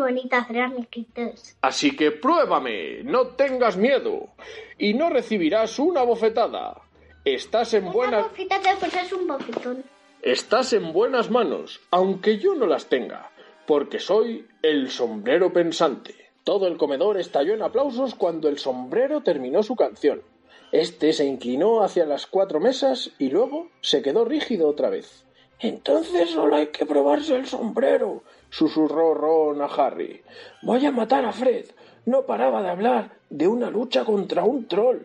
amiguitos. 0.58 1.56
Así 1.60 1.94
que 1.94 2.12
pruébame, 2.12 3.02
no 3.04 3.26
tengas 3.28 3.76
miedo 3.76 4.30
y 4.78 4.94
no 4.94 5.10
recibirás 5.10 5.78
una 5.78 6.02
bofetada. 6.02 6.80
Estás 7.24 7.74
en 7.74 7.84
Una 7.84 7.92
buenas 7.92 8.22
bofetada, 8.28 8.76
pues 8.80 8.94
es 8.94 9.12
un 9.12 9.26
bofetón. 9.26 9.84
Estás 10.22 10.72
en 10.72 10.92
buenas 10.92 11.32
manos, 11.32 11.80
aunque 11.90 12.38
yo 12.38 12.54
no 12.54 12.68
las 12.68 12.86
tenga, 12.86 13.32
porque 13.66 13.98
soy 13.98 14.46
el 14.62 14.88
sombrero 14.88 15.52
pensante. 15.52 16.14
Todo 16.44 16.68
el 16.68 16.76
comedor 16.76 17.18
estalló 17.18 17.54
en 17.54 17.62
aplausos 17.62 18.14
cuando 18.14 18.48
el 18.48 18.60
sombrero 18.60 19.22
terminó 19.22 19.64
su 19.64 19.74
canción. 19.74 20.22
Este 20.70 21.12
se 21.12 21.24
inclinó 21.24 21.82
hacia 21.82 22.06
las 22.06 22.28
cuatro 22.28 22.60
mesas 22.60 23.10
y 23.18 23.30
luego 23.30 23.70
se 23.80 24.00
quedó 24.00 24.24
rígido 24.24 24.68
otra 24.68 24.90
vez. 24.90 25.24
Entonces 25.58 26.30
solo 26.30 26.54
hay 26.54 26.68
que 26.68 26.86
probarse 26.86 27.34
el 27.34 27.46
sombrero, 27.48 28.22
susurró 28.48 29.14
Ron 29.14 29.60
a 29.60 29.66
Harry. 29.66 30.22
Voy 30.62 30.86
a 30.86 30.92
matar 30.92 31.24
a 31.24 31.32
Fred. 31.32 31.66
No 32.06 32.26
paraba 32.26 32.62
de 32.62 32.70
hablar 32.70 33.16
de 33.28 33.48
una 33.48 33.70
lucha 33.70 34.04
contra 34.04 34.44
un 34.44 34.68
troll. 34.68 34.98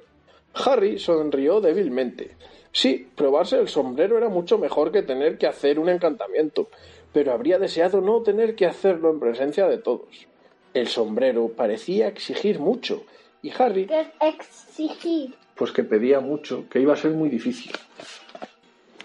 Harry 0.54 1.00
sonrió 1.00 1.60
débilmente. 1.60 2.38
Sí, 2.78 3.08
probarse 3.16 3.58
el 3.58 3.70
sombrero 3.70 4.20
era 4.20 4.30
mucho 4.30 4.60
mejor 4.60 4.92
que 4.92 5.02
tener 5.02 5.40
que 5.40 5.48
hacer 5.48 5.80
un 5.80 5.90
encantamiento, 5.90 6.70
pero 7.12 7.34
habría 7.34 7.58
deseado 7.58 8.02
no 8.02 8.22
tener 8.22 8.54
que 8.54 8.68
hacerlo 8.68 9.10
en 9.10 9.20
presencia 9.20 9.68
de 9.68 9.80
todos. 9.80 10.28
El 10.76 10.88
sombrero 10.88 11.48
parecía 11.48 12.08
exigir 12.08 12.60
mucho, 12.60 13.04
y 13.42 13.52
Harry, 13.58 13.88
es 13.90 14.10
exigir. 14.22 15.34
pues 15.56 15.72
que 15.72 15.84
pedía 15.84 16.20
mucho, 16.20 16.70
que 16.70 16.80
iba 16.80 16.94
a 16.94 16.98
ser 16.98 17.14
muy 17.14 17.30
difícil. 17.30 17.72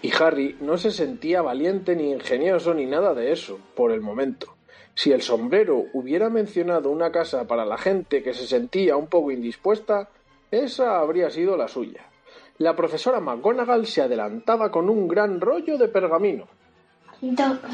Y 0.03 0.11
Harry 0.21 0.55
no 0.61 0.77
se 0.77 0.91
sentía 0.91 1.41
valiente 1.41 1.95
ni 1.95 2.11
ingenioso 2.11 2.75
ni 2.75 2.85
nada 2.85 3.15
de 3.15 3.31
eso, 3.31 3.59
por 3.73 3.91
el 3.91 4.01
momento. 4.01 4.53
Si 4.93 5.11
el 5.13 5.23
sombrero 5.23 5.85
hubiera 5.93 6.29
mencionado 6.29 6.91
una 6.91 7.11
casa 7.11 7.47
para 7.47 7.65
la 7.65 7.79
gente 7.79 8.21
que 8.21 8.35
se 8.35 8.45
sentía 8.45 8.97
un 8.97 9.07
poco 9.07 9.31
indispuesta, 9.31 10.09
esa 10.51 10.99
habría 10.99 11.31
sido 11.31 11.57
la 11.57 11.67
suya. 11.67 12.12
La 12.59 12.75
profesora 12.75 13.19
McGonagall 13.19 13.87
se 13.87 14.01
adelantaba 14.01 14.71
con 14.71 14.89
un 14.89 15.07
gran 15.07 15.41
rollo 15.41 15.77
de 15.77 15.87
pergamino. 15.87 16.47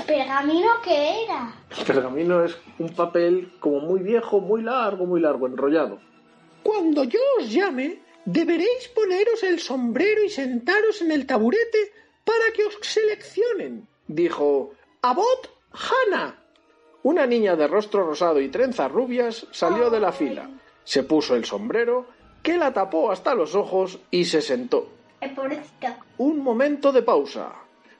¿Pergamino 0.05 0.69
qué 0.83 1.23
era? 1.23 1.53
Pergamino 1.85 2.43
es 2.43 2.57
un 2.77 2.89
papel 2.89 3.51
como 3.59 3.79
muy 3.79 3.99
viejo, 4.01 4.39
muy 4.39 4.61
largo, 4.61 5.05
muy 5.05 5.19
largo, 5.19 5.47
enrollado. 5.47 5.99
Cuando 6.61 7.03
yo 7.03 7.19
os 7.39 7.51
llame, 7.51 7.99
deberéis 8.25 8.89
poneros 8.93 9.41
el 9.43 9.59
sombrero 9.59 10.23
y 10.23 10.29
sentaros 10.29 11.01
en 11.01 11.11
el 11.11 11.25
taburete 11.25 11.91
para 12.23 12.53
que 12.55 12.65
os 12.65 12.77
seleccionen. 12.81 13.87
Dijo 14.07 14.73
Abbott 15.01 15.49
Hannah. 15.71 16.35
Una 17.01 17.25
niña 17.25 17.55
de 17.55 17.67
rostro 17.67 18.05
rosado 18.05 18.39
y 18.39 18.49
trenzas 18.49 18.91
rubias 18.91 19.47
salió 19.51 19.89
de 19.89 19.99
la 19.99 20.11
fila. 20.11 20.49
Se 20.83 21.03
puso 21.03 21.35
el 21.35 21.45
sombrero, 21.45 22.07
que 22.43 22.57
la 22.57 22.73
tapó 22.73 23.11
hasta 23.11 23.35
los 23.35 23.55
ojos 23.55 23.99
y 24.11 24.25
se 24.25 24.41
sentó. 24.41 24.89
Un 26.17 26.39
momento 26.43 26.91
de 26.91 27.01
pausa. 27.01 27.53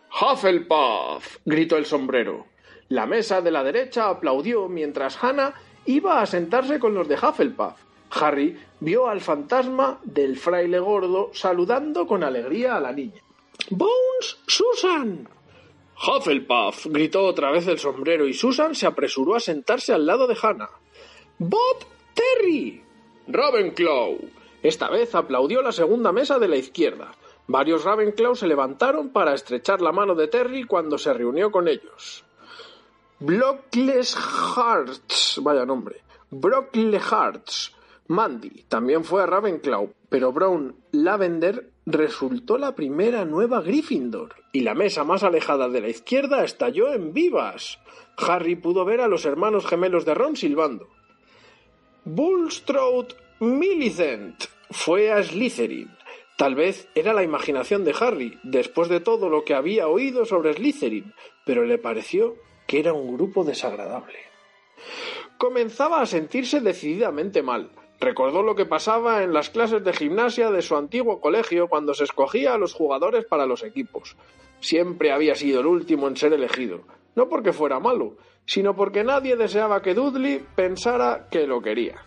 Hufflepuff, 0.09 1.37
gritó 1.45 1.77
el 1.77 1.85
sombrero. 1.85 2.45
La 2.89 3.05
mesa 3.05 3.41
de 3.41 3.51
la 3.51 3.63
derecha 3.63 4.09
aplaudió 4.09 4.67
mientras 4.67 5.21
Hannah 5.23 5.53
iba 5.85 6.21
a 6.21 6.25
sentarse 6.25 6.79
con 6.79 6.93
los 6.93 7.07
de 7.07 7.15
Hufflepuff. 7.15 7.75
Harry 8.11 8.57
vio 8.79 9.07
al 9.07 9.21
fantasma 9.21 9.99
del 10.03 10.37
fraile 10.37 10.79
gordo 10.79 11.29
saludando 11.33 12.07
con 12.07 12.23
alegría 12.23 12.75
a 12.75 12.79
la 12.79 12.91
niña. 12.91 13.21
Bones, 13.69 14.37
Susan. 14.47 15.27
Hufflepuff, 15.95 16.87
gritó 16.87 17.25
otra 17.25 17.51
vez 17.51 17.67
el 17.67 17.77
sombrero 17.77 18.27
y 18.27 18.33
Susan 18.33 18.73
se 18.73 18.87
apresuró 18.87 19.35
a 19.35 19.39
sentarse 19.39 19.93
al 19.93 20.05
lado 20.05 20.25
de 20.25 20.37
Hannah. 20.41 20.69
Bob 21.37 21.85
Terry. 22.13 22.81
Ravenclaw. 23.31 24.17
Esta 24.63 24.89
vez 24.89 25.13
aplaudió 25.13 25.61
la 25.61 25.71
segunda 25.71 26.11
mesa 26.11 26.39
de 26.39 26.47
la 26.47 26.55
izquierda. 26.55 27.11
Varios 27.45 27.83
Ravenclaw 27.83 28.35
se 28.35 28.47
levantaron 28.47 29.09
para 29.09 29.35
estrechar 29.35 29.81
la 29.81 29.91
mano 29.91 30.15
de 30.15 30.27
Terry 30.27 30.63
cuando 30.63 30.97
se 30.97 31.13
reunió 31.13 31.51
con 31.51 31.67
ellos. 31.67 32.25
Blockless 33.19 34.15
Hearts, 34.15 35.39
vaya 35.43 35.63
nombre. 35.63 36.01
Brockley 36.31 36.99
Hearts. 36.99 37.75
Mandy 38.07 38.65
también 38.67 39.03
fue 39.03 39.21
a 39.21 39.27
Ravenclaw, 39.27 39.93
pero 40.09 40.31
Brown 40.31 40.75
Lavender 40.91 41.69
resultó 41.85 42.57
la 42.57 42.73
primera 42.73 43.25
nueva 43.25 43.61
Gryffindor 43.61 44.33
y 44.51 44.61
la 44.61 44.73
mesa 44.73 45.03
más 45.03 45.23
alejada 45.23 45.69
de 45.69 45.81
la 45.81 45.89
izquierda 45.89 46.43
estalló 46.43 46.91
en 46.91 47.13
vivas. 47.13 47.77
Harry 48.17 48.55
pudo 48.55 48.85
ver 48.85 49.01
a 49.01 49.07
los 49.07 49.25
hermanos 49.25 49.67
gemelos 49.67 50.03
de 50.05 50.15
Ron 50.15 50.35
silbando. 50.35 50.87
Bulstrode 52.11 53.13
Millicent 53.39 54.45
fue 54.71 55.11
a 55.11 55.21
Slytherin. 55.21 55.95
Tal 56.39 56.55
vez 56.55 56.87
era 56.95 57.13
la 57.13 57.21
imaginación 57.21 57.83
de 57.83 57.93
Harry, 57.99 58.39
después 58.41 58.89
de 58.89 58.99
todo 58.99 59.29
lo 59.29 59.45
que 59.45 59.53
había 59.53 59.87
oído 59.87 60.25
sobre 60.25 60.55
Slytherin, 60.55 61.13
pero 61.45 61.65
le 61.65 61.77
pareció 61.77 62.35
que 62.65 62.79
era 62.79 62.93
un 62.93 63.15
grupo 63.15 63.43
desagradable. 63.43 64.17
Comenzaba 65.37 66.01
a 66.01 66.07
sentirse 66.07 66.61
decididamente 66.61 67.43
mal. 67.43 67.69
Recordó 67.99 68.41
lo 68.41 68.55
que 68.55 68.65
pasaba 68.65 69.21
en 69.21 69.31
las 69.31 69.51
clases 69.51 69.83
de 69.83 69.93
gimnasia 69.93 70.49
de 70.49 70.63
su 70.63 70.75
antiguo 70.75 71.21
colegio 71.21 71.67
cuando 71.67 71.93
se 71.93 72.05
escogía 72.05 72.55
a 72.55 72.57
los 72.57 72.73
jugadores 72.73 73.25
para 73.25 73.45
los 73.45 73.61
equipos. 73.61 74.17
Siempre 74.61 75.11
había 75.11 75.35
sido 75.35 75.59
el 75.59 75.67
último 75.67 76.07
en 76.07 76.17
ser 76.17 76.33
elegido, 76.33 76.85
no 77.19 77.27
porque 77.27 77.51
fuera 77.51 77.81
malo, 77.81 78.15
sino 78.45 78.77
porque 78.77 79.03
nadie 79.03 79.35
deseaba 79.35 79.81
que 79.81 79.93
Dudley 79.93 80.41
pensara 80.55 81.27
que 81.29 81.45
lo 81.45 81.61
quería. 81.61 81.97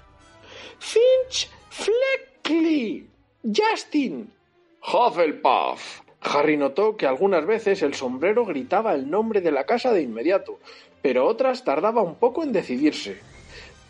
Finch 0.79 1.51
Fleckley. 1.69 3.07
Justin. 3.45 4.33
Hufflepuff. 4.81 6.01
Harry 6.23 6.57
notó 6.57 6.97
que 6.97 7.07
algunas 7.07 7.45
veces 7.45 7.83
el 7.83 7.93
sombrero 7.93 8.47
gritaba 8.47 8.95
el 8.95 9.11
nombre 9.11 9.43
de 9.43 9.53
la 9.53 9.65
casa 9.65 9.93
de 9.93 10.01
inmediato, 10.01 10.61
pero 11.03 11.27
otras 11.27 11.63
tardaba 11.63 12.01
un 12.01 12.15
poco 12.15 12.43
en 12.43 12.53
decidirse. 12.53 13.21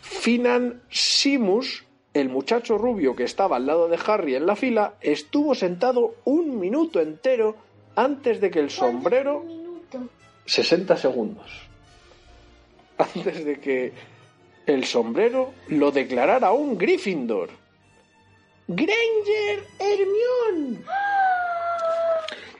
Finan 0.01 0.81
Simus, 0.89 1.85
el 2.13 2.27
muchacho 2.27 2.77
rubio 2.77 3.15
que 3.15 3.23
estaba 3.23 3.55
al 3.55 3.65
lado 3.65 3.87
de 3.87 3.97
Harry 4.05 4.35
en 4.35 4.45
la 4.45 4.57
fila, 4.57 4.95
estuvo 4.99 5.55
sentado 5.55 6.15
un 6.25 6.59
minuto 6.59 6.99
entero 6.99 7.55
antes 7.95 8.41
de 8.41 8.51
que 8.51 8.59
el 8.59 8.69
sombrero... 8.69 9.62
Un 10.43 10.51
minuto. 10.51 10.51
60 10.51 10.97
segundos. 10.97 11.51
Antes 12.97 13.45
de 13.45 13.59
que 13.59 13.93
el 14.65 14.85
sombrero 14.85 15.53
lo 15.67 15.91
declarara 15.91 16.51
un 16.51 16.77
Gryffindor. 16.77 17.49
Granger 18.67 19.63
Hermione. 19.79 20.79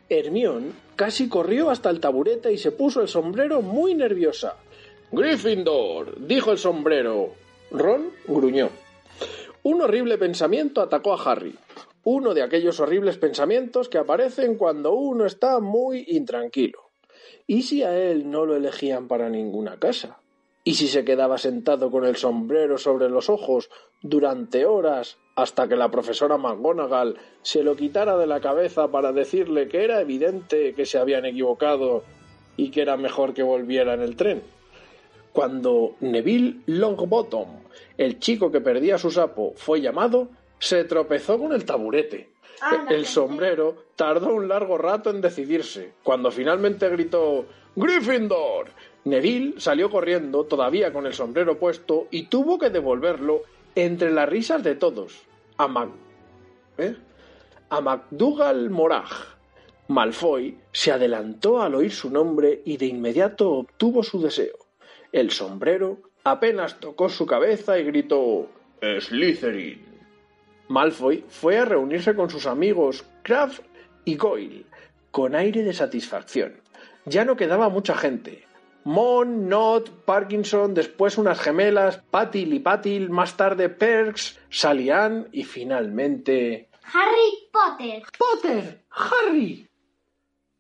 Hermione 0.10 0.72
casi 0.96 1.30
corrió 1.30 1.70
hasta 1.70 1.90
el 1.90 2.00
taburete 2.00 2.52
y 2.52 2.58
se 2.58 2.72
puso 2.72 3.02
el 3.02 3.08
sombrero 3.08 3.62
muy 3.62 3.96
nerviosa. 3.96 4.58
Gryffindor, 5.12 6.26
dijo 6.28 6.52
el 6.52 6.58
sombrero. 6.58 7.36
Ron 7.72 8.12
gruñó. 8.28 8.70
Un 9.64 9.82
horrible 9.82 10.18
pensamiento 10.18 10.82
atacó 10.82 11.14
a 11.14 11.32
Harry. 11.32 11.58
Uno 12.04 12.34
de 12.34 12.44
aquellos 12.44 12.82
horribles 12.82 13.18
pensamientos 13.18 13.88
que 13.88 13.98
aparecen 13.98 14.56
cuando 14.56 14.94
uno 14.94 15.26
está 15.26 15.62
muy 15.62 16.04
intranquilo. 16.10 16.93
¿Y 17.48 17.64
si 17.64 17.84
a 17.84 17.98
él 17.98 18.30
no 18.32 18.46
lo 18.46 18.56
elegían 18.56 19.08
para 19.08 19.30
ninguna 19.30 19.78
casa? 19.78 20.20
¿Y 20.64 20.76
si 20.76 20.88
se 20.88 21.04
quedaba 21.04 21.38
sentado 21.38 21.92
con 21.92 22.06
el 22.06 22.16
sombrero 22.16 22.78
sobre 22.78 23.10
los 23.10 23.30
ojos 23.30 23.70
durante 24.02 24.66
horas 24.66 25.18
hasta 25.36 25.68
que 25.68 25.76
la 25.76 25.92
profesora 25.92 26.38
McGonagall 26.38 27.18
se 27.42 27.64
lo 27.64 27.76
quitara 27.76 28.18
de 28.18 28.28
la 28.28 28.40
cabeza 28.40 28.90
para 28.90 29.12
decirle 29.12 29.68
que 29.68 29.84
era 29.84 30.00
evidente 30.00 30.74
que 30.74 30.86
se 30.86 30.98
habían 30.98 31.26
equivocado 31.26 32.04
y 32.56 32.70
que 32.72 32.82
era 32.82 32.96
mejor 32.96 33.34
que 33.34 33.44
volviera 33.44 33.94
en 33.94 34.02
el 34.02 34.16
tren? 34.16 34.44
Cuando 35.34 35.96
Neville 36.00 36.62
Longbottom, 36.68 37.48
el 37.98 38.20
chico 38.20 38.52
que 38.52 38.62
perdía 38.62 38.98
su 38.98 39.12
sapo, 39.12 39.54
fue 39.56 39.82
llamado, 39.82 40.30
se 40.60 40.86
tropezó 40.86 41.40
con 41.40 41.52
el 41.52 41.66
taburete. 41.66 42.33
El 42.90 43.06
sombrero 43.06 43.86
tardó 43.96 44.34
un 44.34 44.48
largo 44.48 44.78
rato 44.78 45.10
en 45.10 45.22
decidirse. 45.22 45.94
Cuando 46.04 46.32
finalmente 46.32 46.90
gritó 46.90 47.46
¡Gryffindor! 47.76 48.68
Neville 49.06 49.56
salió 49.58 49.90
corriendo, 49.90 50.46
todavía 50.46 50.94
con 50.94 51.06
el 51.06 51.14
sombrero 51.14 51.58
puesto, 51.58 52.08
y 52.12 52.28
tuvo 52.28 52.58
que 52.58 52.70
devolverlo 52.70 53.44
entre 53.76 54.12
las 54.12 54.30
risas 54.30 54.64
de 54.64 54.76
todos. 54.76 55.24
A 55.58 55.68
Mac... 55.68 55.90
¿eh? 56.78 56.96
A 57.70 57.82
MacDougall 57.82 58.70
Morag. 58.70 59.10
Malfoy 59.88 60.58
se 60.72 60.92
adelantó 60.92 61.62
al 61.62 61.76
oír 61.76 61.92
su 61.92 62.10
nombre 62.10 62.62
y 62.66 62.78
de 62.78 62.86
inmediato 62.86 63.52
obtuvo 63.52 64.04
su 64.04 64.22
deseo. 64.22 64.58
El 65.12 65.32
sombrero 65.32 65.98
apenas 66.24 66.80
tocó 66.80 67.10
su 67.10 67.26
cabeza 67.26 67.78
y 67.78 67.84
gritó 67.84 68.48
Slytherin. 68.82 69.93
Malfoy 70.68 71.26
fue 71.28 71.58
a 71.58 71.66
reunirse 71.66 72.16
con 72.16 72.30
sus 72.30 72.46
amigos 72.46 73.06
Crabbe 73.22 73.56
y 74.06 74.16
Goyle, 74.16 74.66
con 75.12 75.36
aire 75.36 75.64
de 75.64 75.74
satisfacción. 75.74 76.62
ya 77.06 77.26
no 77.26 77.36
quedaba 77.36 77.70
mucha 77.70 77.96
gente. 77.96 78.46
Mon, 78.86 79.48
Not, 79.48 79.90
Parkinson, 80.06 80.74
después 80.74 81.18
unas 81.18 81.40
gemelas, 81.40 82.02
Patil 82.12 82.54
y 82.54 82.60
Patil, 82.60 83.10
más 83.10 83.38
tarde 83.38 83.70
Perks, 83.70 84.40
Salian 84.50 85.30
y 85.32 85.44
finalmente... 85.44 86.70
Harry 86.94 87.50
Potter. 87.52 88.04
¡Potter! 88.18 88.84
¡Harry! 88.90 89.70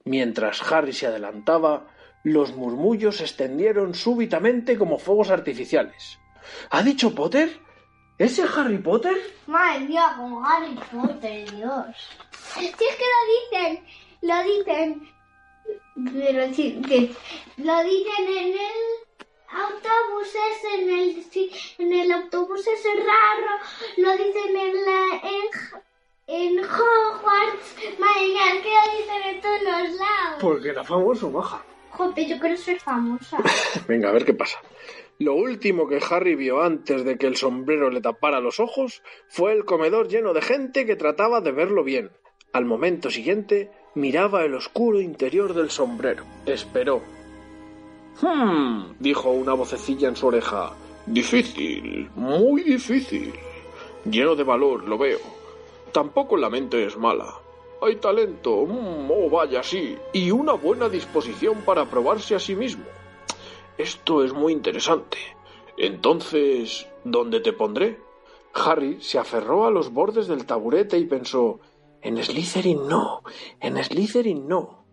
Mientras 0.06 0.62
Harry 0.72 0.94
se 0.94 1.08
adelantaba, 1.08 1.88
los 2.24 2.56
murmullos 2.56 3.18
se 3.18 3.24
extendieron 3.24 3.94
súbitamente 3.94 4.78
como 4.78 4.98
fuegos 4.98 5.30
artificiales. 5.30 6.20
¿Ha 6.70 6.82
dicho 6.82 7.14
Potter? 7.14 7.50
¿Ese 8.18 8.44
Harry 8.44 8.78
Potter? 8.78 9.16
Madre 9.48 9.80
mía, 9.82 10.14
con 10.16 10.46
Harry 10.46 10.78
Potter, 10.92 11.52
Dios. 11.52 11.86
Si 12.54 12.66
es 12.66 12.76
que 12.76 12.86
lo 12.86 13.60
dicen, 13.60 13.84
lo 14.22 14.44
dicen. 14.44 15.10
Pero 16.14 16.54
sí, 16.54 16.82
que 16.88 17.12
lo 17.58 17.84
dicen 17.84 18.28
en 18.28 18.54
el 18.54 19.04
autobús 19.50 20.28
ese, 20.28 20.82
en 20.82 20.90
el, 20.90 21.24
sí, 21.24 21.52
en 21.78 21.94
el 21.94 22.12
autobús 22.12 22.68
ese 22.68 22.90
raro, 22.96 23.64
lo 23.98 24.12
dicen 24.12 24.58
en 24.58 24.86
la 24.86 25.22
en, 25.24 26.56
en 26.58 26.60
Hogwarts. 26.60 27.76
Madre 28.00 28.28
mía, 28.28 28.56
es 28.56 28.62
que 28.62 28.70
lo 28.70 28.98
dicen 28.98 29.36
en 29.36 29.42
todos 29.42 29.62
los 29.62 30.00
lados. 30.00 30.38
Porque 30.40 30.70
era 30.70 30.84
famoso, 30.84 31.32
baja. 31.32 31.64
Joder, 31.92 32.28
yo 32.28 32.40
quiero 32.40 32.58
ser 32.58 32.80
famosa. 32.80 33.38
Venga, 33.88 34.10
a 34.10 34.14
ver 34.14 34.26
qué 34.26 34.34
pasa. 34.34 34.60
Lo 35.20 35.36
último 35.36 35.88
que 35.88 36.02
Harry 36.10 36.36
vio 36.36 36.62
antes 36.62 37.06
de 37.06 37.18
que 37.18 37.28
el 37.28 37.38
sombrero 37.38 37.90
le 37.90 38.02
tapara 38.02 38.40
los 38.40 38.60
ojos 38.60 39.04
fue 39.28 39.54
el 39.54 39.66
comedor 39.66 40.08
lleno 40.08 40.34
de 40.34 40.42
gente 40.42 40.86
que 40.86 40.96
trataba 40.96 41.42
de 41.42 41.52
verlo 41.52 41.84
bien. 41.84 42.12
Al 42.52 42.66
momento 42.66 43.10
siguiente 43.10 43.72
miraba 43.96 44.44
el 44.44 44.56
oscuro 44.56 45.00
interior 45.00 45.54
del 45.54 45.70
sombrero. 45.70 46.24
Esperó. 46.46 47.02
Hmm, 48.22 48.94
dijo 49.00 49.32
una 49.32 49.54
vocecilla 49.54 50.08
en 50.08 50.16
su 50.16 50.28
oreja. 50.28 50.74
Difícil, 51.06 52.10
muy 52.16 52.64
difícil. 52.64 53.34
Lleno 54.06 54.36
de 54.36 54.44
valor, 54.44 54.88
lo 54.88 54.98
veo. 54.98 55.20
Tampoco 55.92 56.38
la 56.38 56.50
mente 56.50 56.86
es 56.86 56.98
mala. 56.98 57.36
Hay 57.82 57.98
talento, 57.98 58.66
mm, 58.66 59.12
oh 59.12 59.30
vaya 59.30 59.62
sí, 59.62 59.98
y 60.14 60.32
una 60.32 60.54
buena 60.54 60.88
disposición 60.90 61.62
para 61.66 61.86
probarse 61.86 62.36
a 62.36 62.40
sí 62.40 62.56
mismo. 62.56 62.86
Esto 63.78 64.24
es 64.24 64.34
muy 64.34 64.54
interesante. 64.54 65.18
Entonces, 65.78 66.88
¿dónde 67.04 67.40
te 67.40 67.54
pondré? 67.54 68.00
Harry 68.54 69.02
se 69.02 69.18
aferró 69.18 69.66
a 69.66 69.72
los 69.72 69.92
bordes 69.92 70.28
del 70.28 70.46
taburete 70.46 70.98
y 70.98 71.06
pensó 71.06 71.60
En 72.02 72.24
Slytherin 72.24 72.88
no, 72.88 73.24
en 73.60 73.84
Slytherin 73.84 74.48
no. 74.48 74.86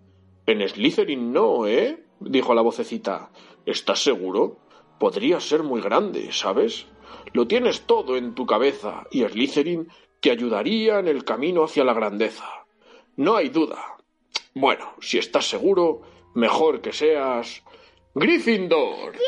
En 0.46 0.66
Slytherin 0.66 1.32
no, 1.32 1.66
¿eh? 1.66 2.04
dijo 2.20 2.54
la 2.54 2.62
vocecita. 2.62 3.30
¿Estás 3.66 4.02
seguro? 4.02 4.58
Podría 4.98 5.40
ser 5.40 5.62
muy 5.62 5.82
grande, 5.82 6.32
¿sabes? 6.32 6.86
Lo 7.32 7.46
tienes 7.46 7.82
todo 7.82 8.16
en 8.16 8.34
tu 8.34 8.46
cabeza 8.46 9.04
y 9.10 9.24
Slytherin 9.24 9.88
te 10.20 10.30
ayudaría 10.30 10.98
en 10.98 11.08
el 11.08 11.24
camino 11.24 11.64
hacia 11.64 11.84
la 11.84 11.94
grandeza. 11.94 12.46
No 13.16 13.36
hay 13.36 13.50
duda. 13.50 13.96
Bueno, 14.54 14.94
si 15.00 15.18
estás 15.18 15.48
seguro, 15.48 16.02
mejor 16.34 16.80
que 16.80 16.92
seas 16.92 17.62
Gryffindor. 18.14 19.12
¡Bien! 19.12 19.22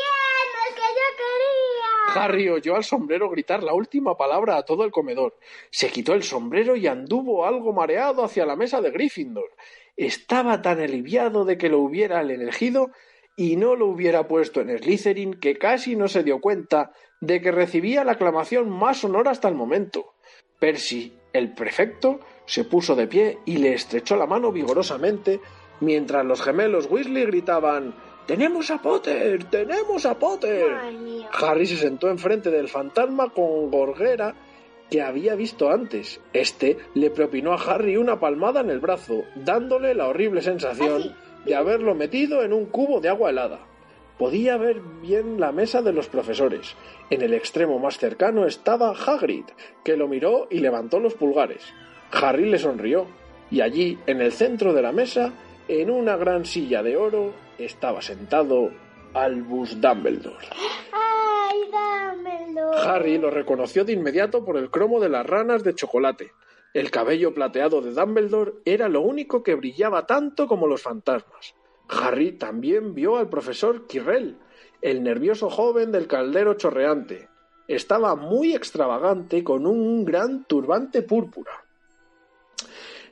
¡El 0.67 0.75
que 0.75 0.81
yo 0.81 1.07
quería! 1.17 2.21
Harry 2.21 2.49
oyó 2.49 2.75
al 2.75 2.83
sombrero 2.83 3.29
gritar 3.29 3.63
la 3.63 3.73
última 3.73 4.17
palabra 4.17 4.57
a 4.57 4.63
todo 4.63 4.83
el 4.83 4.91
comedor. 4.91 5.37
Se 5.69 5.89
quitó 5.89 6.13
el 6.13 6.23
sombrero 6.23 6.75
y 6.75 6.87
anduvo 6.87 7.45
algo 7.45 7.71
mareado 7.71 8.25
hacia 8.25 8.45
la 8.45 8.57
mesa 8.57 8.81
de 8.81 8.91
Gryffindor. 8.91 9.51
Estaba 9.95 10.61
tan 10.61 10.81
aliviado 10.81 11.45
de 11.45 11.57
que 11.57 11.69
lo 11.69 11.79
hubieran 11.79 12.29
elegido 12.29 12.91
y 13.37 13.55
no 13.55 13.75
lo 13.77 13.87
hubiera 13.87 14.27
puesto 14.27 14.59
en 14.59 14.77
Slytherin 14.77 15.35
que 15.35 15.57
casi 15.57 15.95
no 15.95 16.09
se 16.09 16.23
dio 16.23 16.41
cuenta 16.41 16.91
de 17.21 17.41
que 17.41 17.53
recibía 17.53 18.03
la 18.03 18.13
aclamación 18.13 18.69
más 18.69 18.97
sonora 18.97 19.31
hasta 19.31 19.47
el 19.47 19.55
momento. 19.55 20.13
Percy, 20.59 21.13
el 21.31 21.53
prefecto, 21.53 22.19
se 22.45 22.65
puso 22.65 22.95
de 22.95 23.07
pie 23.07 23.37
y 23.45 23.57
le 23.57 23.73
estrechó 23.73 24.17
la 24.17 24.27
mano 24.27 24.51
vigorosamente 24.51 25.39
mientras 25.79 26.25
los 26.25 26.41
gemelos 26.41 26.87
Weasley 26.89 27.25
gritaban 27.25 27.95
¡Tenemos 28.25 28.71
a 28.71 28.81
Potter! 28.81 29.43
¡Tenemos 29.49 30.05
a 30.05 30.17
Potter! 30.17 30.71
Harry 31.33 31.65
se 31.65 31.75
sentó 31.75 32.09
enfrente 32.09 32.49
del 32.51 32.69
fantasma 32.69 33.29
con 33.29 33.69
gorguera 33.69 34.33
que 34.89 35.01
había 35.01 35.35
visto 35.35 35.69
antes. 35.69 36.21
Este 36.31 36.77
le 36.93 37.09
propinó 37.09 37.51
a 37.51 37.61
Harry 37.61 37.97
una 37.97 38.21
palmada 38.21 38.61
en 38.61 38.69
el 38.69 38.79
brazo, 38.79 39.23
dándole 39.35 39.93
la 39.93 40.07
horrible 40.07 40.41
sensación 40.41 41.15
de 41.45 41.55
haberlo 41.55 41.95
metido 41.95 42.43
en 42.43 42.53
un 42.53 42.67
cubo 42.67 43.01
de 43.01 43.09
agua 43.09 43.29
helada. 43.29 43.59
Podía 44.17 44.55
ver 44.55 44.79
bien 45.01 45.39
la 45.39 45.51
mesa 45.51 45.81
de 45.81 45.91
los 45.91 46.07
profesores. 46.07 46.75
En 47.09 47.23
el 47.23 47.33
extremo 47.33 47.77
más 47.77 47.97
cercano 47.97 48.45
estaba 48.45 48.91
Hagrid, 48.91 49.45
que 49.83 49.97
lo 49.97 50.07
miró 50.07 50.47
y 50.49 50.59
levantó 50.59 51.01
los 51.01 51.15
pulgares. 51.15 51.63
Harry 52.11 52.45
le 52.45 52.59
sonrió, 52.59 53.05
y 53.51 53.59
allí, 53.59 53.97
en 54.05 54.21
el 54.21 54.31
centro 54.31 54.73
de 54.73 54.81
la 54.81 54.91
mesa, 54.93 55.33
en 55.67 55.89
una 55.89 56.17
gran 56.17 56.45
silla 56.45 56.83
de 56.83 56.97
oro, 56.97 57.33
estaba 57.57 58.01
sentado 58.01 58.71
Albus 59.13 59.79
Dumbledore. 59.79 60.47
¡Ay, 60.91 61.59
dámelo! 61.71 62.71
Harry 62.73 63.17
lo 63.17 63.29
reconoció 63.29 63.85
de 63.85 63.93
inmediato 63.93 64.43
por 64.43 64.57
el 64.57 64.69
cromo 64.69 64.99
de 64.99 65.09
las 65.09 65.25
ranas 65.25 65.63
de 65.63 65.75
chocolate. 65.75 66.31
El 66.73 66.89
cabello 66.89 67.33
plateado 67.33 67.81
de 67.81 67.91
Dumbledore 67.91 68.53
era 68.65 68.89
lo 68.89 69.01
único 69.01 69.43
que 69.43 69.55
brillaba 69.55 70.07
tanto 70.07 70.47
como 70.47 70.67
los 70.67 70.81
fantasmas. 70.81 71.53
Harry 71.87 72.31
también 72.31 72.95
vio 72.95 73.17
al 73.17 73.29
profesor 73.29 73.85
Quirrell, 73.87 74.37
el 74.81 75.03
nervioso 75.03 75.49
joven 75.49 75.91
del 75.91 76.07
caldero 76.07 76.55
chorreante. 76.55 77.29
Estaba 77.67 78.15
muy 78.15 78.55
extravagante 78.55 79.43
con 79.43 79.67
un 79.67 80.03
gran 80.03 80.45
turbante 80.45 81.03
púrpura. 81.03 81.63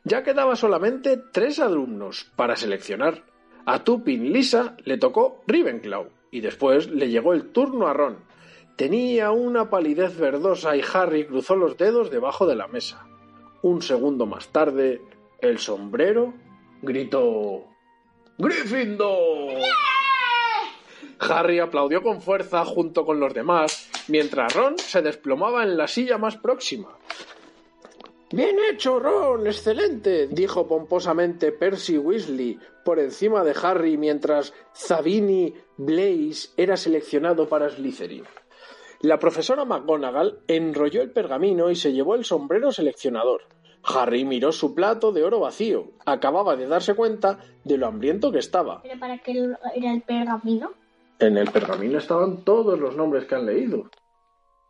Ya 0.03 0.23
quedaba 0.23 0.55
solamente 0.55 1.17
tres 1.17 1.59
alumnos 1.59 2.31
para 2.35 2.55
seleccionar. 2.55 3.23
A 3.65 3.83
Tupin 3.83 4.33
Lisa 4.33 4.75
le 4.83 4.97
tocó 4.97 5.43
Ravenclaw 5.45 6.07
y 6.31 6.41
después 6.41 6.89
le 6.89 7.09
llegó 7.09 7.33
el 7.33 7.51
turno 7.51 7.87
a 7.87 7.93
Ron. 7.93 8.17
Tenía 8.75 9.31
una 9.31 9.69
palidez 9.69 10.17
verdosa 10.17 10.75
y 10.75 10.81
Harry 10.93 11.27
cruzó 11.27 11.55
los 11.55 11.77
dedos 11.77 12.09
debajo 12.09 12.47
de 12.47 12.55
la 12.55 12.67
mesa. 12.67 13.05
Un 13.61 13.83
segundo 13.83 14.25
más 14.25 14.47
tarde, 14.47 15.01
el 15.39 15.59
sombrero 15.59 16.33
gritó 16.81 17.67
¡Gryffindor! 18.39 19.61
Harry 21.19 21.59
aplaudió 21.59 22.01
con 22.01 22.21
fuerza 22.21 22.65
junto 22.65 23.05
con 23.05 23.19
los 23.19 23.31
demás, 23.35 23.91
mientras 24.07 24.55
Ron 24.55 24.79
se 24.79 25.03
desplomaba 25.03 25.61
en 25.61 25.77
la 25.77 25.87
silla 25.87 26.17
más 26.17 26.37
próxima. 26.37 26.97
Bien 28.33 28.55
hecho, 28.71 28.97
Ron, 28.97 29.45
excelente, 29.45 30.27
dijo 30.27 30.65
pomposamente 30.65 31.51
Percy 31.51 31.97
Weasley 31.97 32.57
por 32.85 32.97
encima 32.99 33.43
de 33.43 33.53
Harry 33.61 33.97
mientras 33.97 34.53
Zabini 34.73 35.53
Blaze 35.75 36.49
era 36.55 36.77
seleccionado 36.77 37.49
para 37.49 37.69
Slytherin. 37.69 38.23
La 39.01 39.19
profesora 39.19 39.65
McGonagall 39.65 40.39
enrolló 40.47 41.01
el 41.01 41.11
pergamino 41.11 41.69
y 41.71 41.75
se 41.75 41.91
llevó 41.91 42.15
el 42.15 42.23
sombrero 42.23 42.71
seleccionador. 42.71 43.41
Harry 43.83 44.23
miró 44.23 44.53
su 44.53 44.75
plato 44.75 45.11
de 45.11 45.23
oro 45.23 45.41
vacío. 45.41 45.91
Acababa 46.05 46.55
de 46.55 46.67
darse 46.67 46.93
cuenta 46.93 47.39
de 47.65 47.77
lo 47.77 47.87
hambriento 47.87 48.31
que 48.31 48.39
estaba. 48.39 48.81
¿Pero 48.83 48.97
para 48.99 49.17
qué 49.17 49.31
era 49.75 49.91
el 49.91 50.03
pergamino? 50.03 50.71
En 51.19 51.37
el 51.37 51.51
pergamino 51.51 51.97
estaban 51.97 52.45
todos 52.45 52.79
los 52.79 52.95
nombres 52.95 53.25
que 53.25 53.35
han 53.35 53.45
leído. 53.45 53.89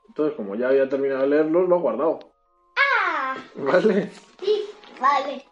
Entonces, 0.07 0.35
como 0.35 0.55
ya 0.55 0.69
había 0.69 0.89
terminado 0.89 1.21
de 1.21 1.27
leerlos, 1.27 1.69
lo 1.69 1.75
ha 1.75 1.79
guardado. 1.79 2.30
¿Vale? 3.55 4.11
Sí, 4.39 4.63
vale. 4.99 5.45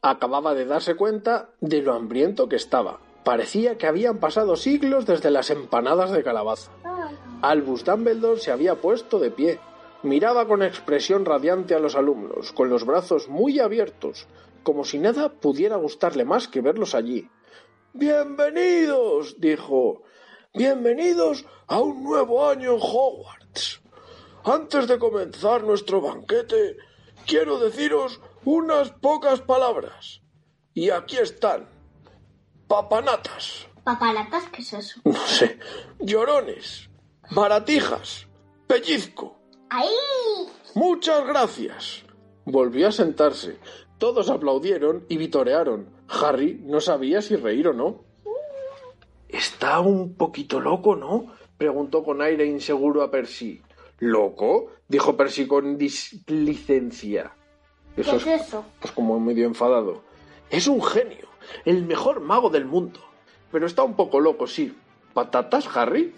Acababa 0.00 0.54
de 0.54 0.64
darse 0.64 0.96
cuenta 0.96 1.50
de 1.60 1.82
lo 1.82 1.94
hambriento 1.94 2.48
que 2.48 2.56
estaba. 2.56 2.98
Parecía 3.24 3.78
que 3.78 3.86
habían 3.86 4.18
pasado 4.18 4.56
siglos 4.56 5.06
desde 5.06 5.30
las 5.30 5.50
empanadas 5.50 6.10
de 6.10 6.24
calabaza. 6.24 6.72
Ah, 6.84 7.10
Albus 7.42 7.84
Dumbledore 7.84 8.40
se 8.40 8.50
había 8.50 8.76
puesto 8.76 9.20
de 9.20 9.30
pie. 9.30 9.60
Miraba 10.02 10.48
con 10.48 10.62
expresión 10.62 11.24
radiante 11.24 11.74
a 11.76 11.78
los 11.78 11.94
alumnos, 11.94 12.52
con 12.52 12.68
los 12.68 12.84
brazos 12.84 13.28
muy 13.28 13.60
abiertos, 13.60 14.26
como 14.64 14.84
si 14.84 14.98
nada 14.98 15.28
pudiera 15.28 15.76
gustarle 15.76 16.24
más 16.24 16.48
que 16.48 16.60
verlos 16.60 16.96
allí. 16.96 17.28
Bienvenidos, 17.92 19.38
dijo. 19.38 20.02
Bienvenidos 20.54 21.46
a 21.68 21.80
un 21.80 22.02
nuevo 22.02 22.48
año 22.48 22.74
en 22.74 22.80
Hogwarts. 22.80 23.81
Antes 24.44 24.88
de 24.88 24.98
comenzar 24.98 25.62
nuestro 25.62 26.00
banquete, 26.00 26.76
quiero 27.26 27.58
deciros 27.58 28.20
unas 28.44 28.90
pocas 28.90 29.40
palabras. 29.40 30.20
Y 30.74 30.90
aquí 30.90 31.18
están. 31.18 31.68
Papanatas. 32.66 33.66
¿Papalatas? 33.84 34.44
¿Qué 34.50 34.62
es 34.62 34.72
eso? 34.72 35.00
No 35.04 35.14
sé. 35.26 35.58
Llorones. 36.00 36.88
Baratijas. 37.30 38.26
Pellizco. 38.66 39.38
¡Ahí! 39.70 39.88
Muchas 40.74 41.26
gracias. 41.26 42.02
Volvió 42.44 42.88
a 42.88 42.92
sentarse. 42.92 43.58
Todos 43.98 44.28
aplaudieron 44.30 45.06
y 45.08 45.18
vitorearon. 45.18 45.88
Harry 46.08 46.60
no 46.64 46.80
sabía 46.80 47.22
si 47.22 47.36
reír 47.36 47.68
o 47.68 47.72
no. 47.72 48.04
Está 49.28 49.80
un 49.80 50.14
poquito 50.16 50.60
loco, 50.60 50.96
¿no? 50.96 51.26
preguntó 51.56 52.02
con 52.02 52.20
aire 52.20 52.44
inseguro 52.44 53.02
a 53.02 53.10
Percy. 53.10 53.62
¿Loco? 54.02 54.66
dijo 54.88 55.16
Percy 55.16 55.46
con 55.46 55.78
displicencia. 55.78 57.36
¿Qué 57.94 58.00
es 58.00 58.26
eso? 58.26 58.64
Pues 58.80 58.92
como 58.92 59.20
medio 59.20 59.46
enfadado. 59.46 60.02
Es 60.50 60.66
un 60.66 60.82
genio, 60.82 61.28
el 61.64 61.84
mejor 61.84 62.18
mago 62.18 62.50
del 62.50 62.64
mundo. 62.64 62.98
Pero 63.52 63.64
está 63.64 63.84
un 63.84 63.94
poco 63.94 64.18
loco, 64.18 64.48
sí. 64.48 64.76
¿Patatas, 65.14 65.68
Harry? 65.76 66.12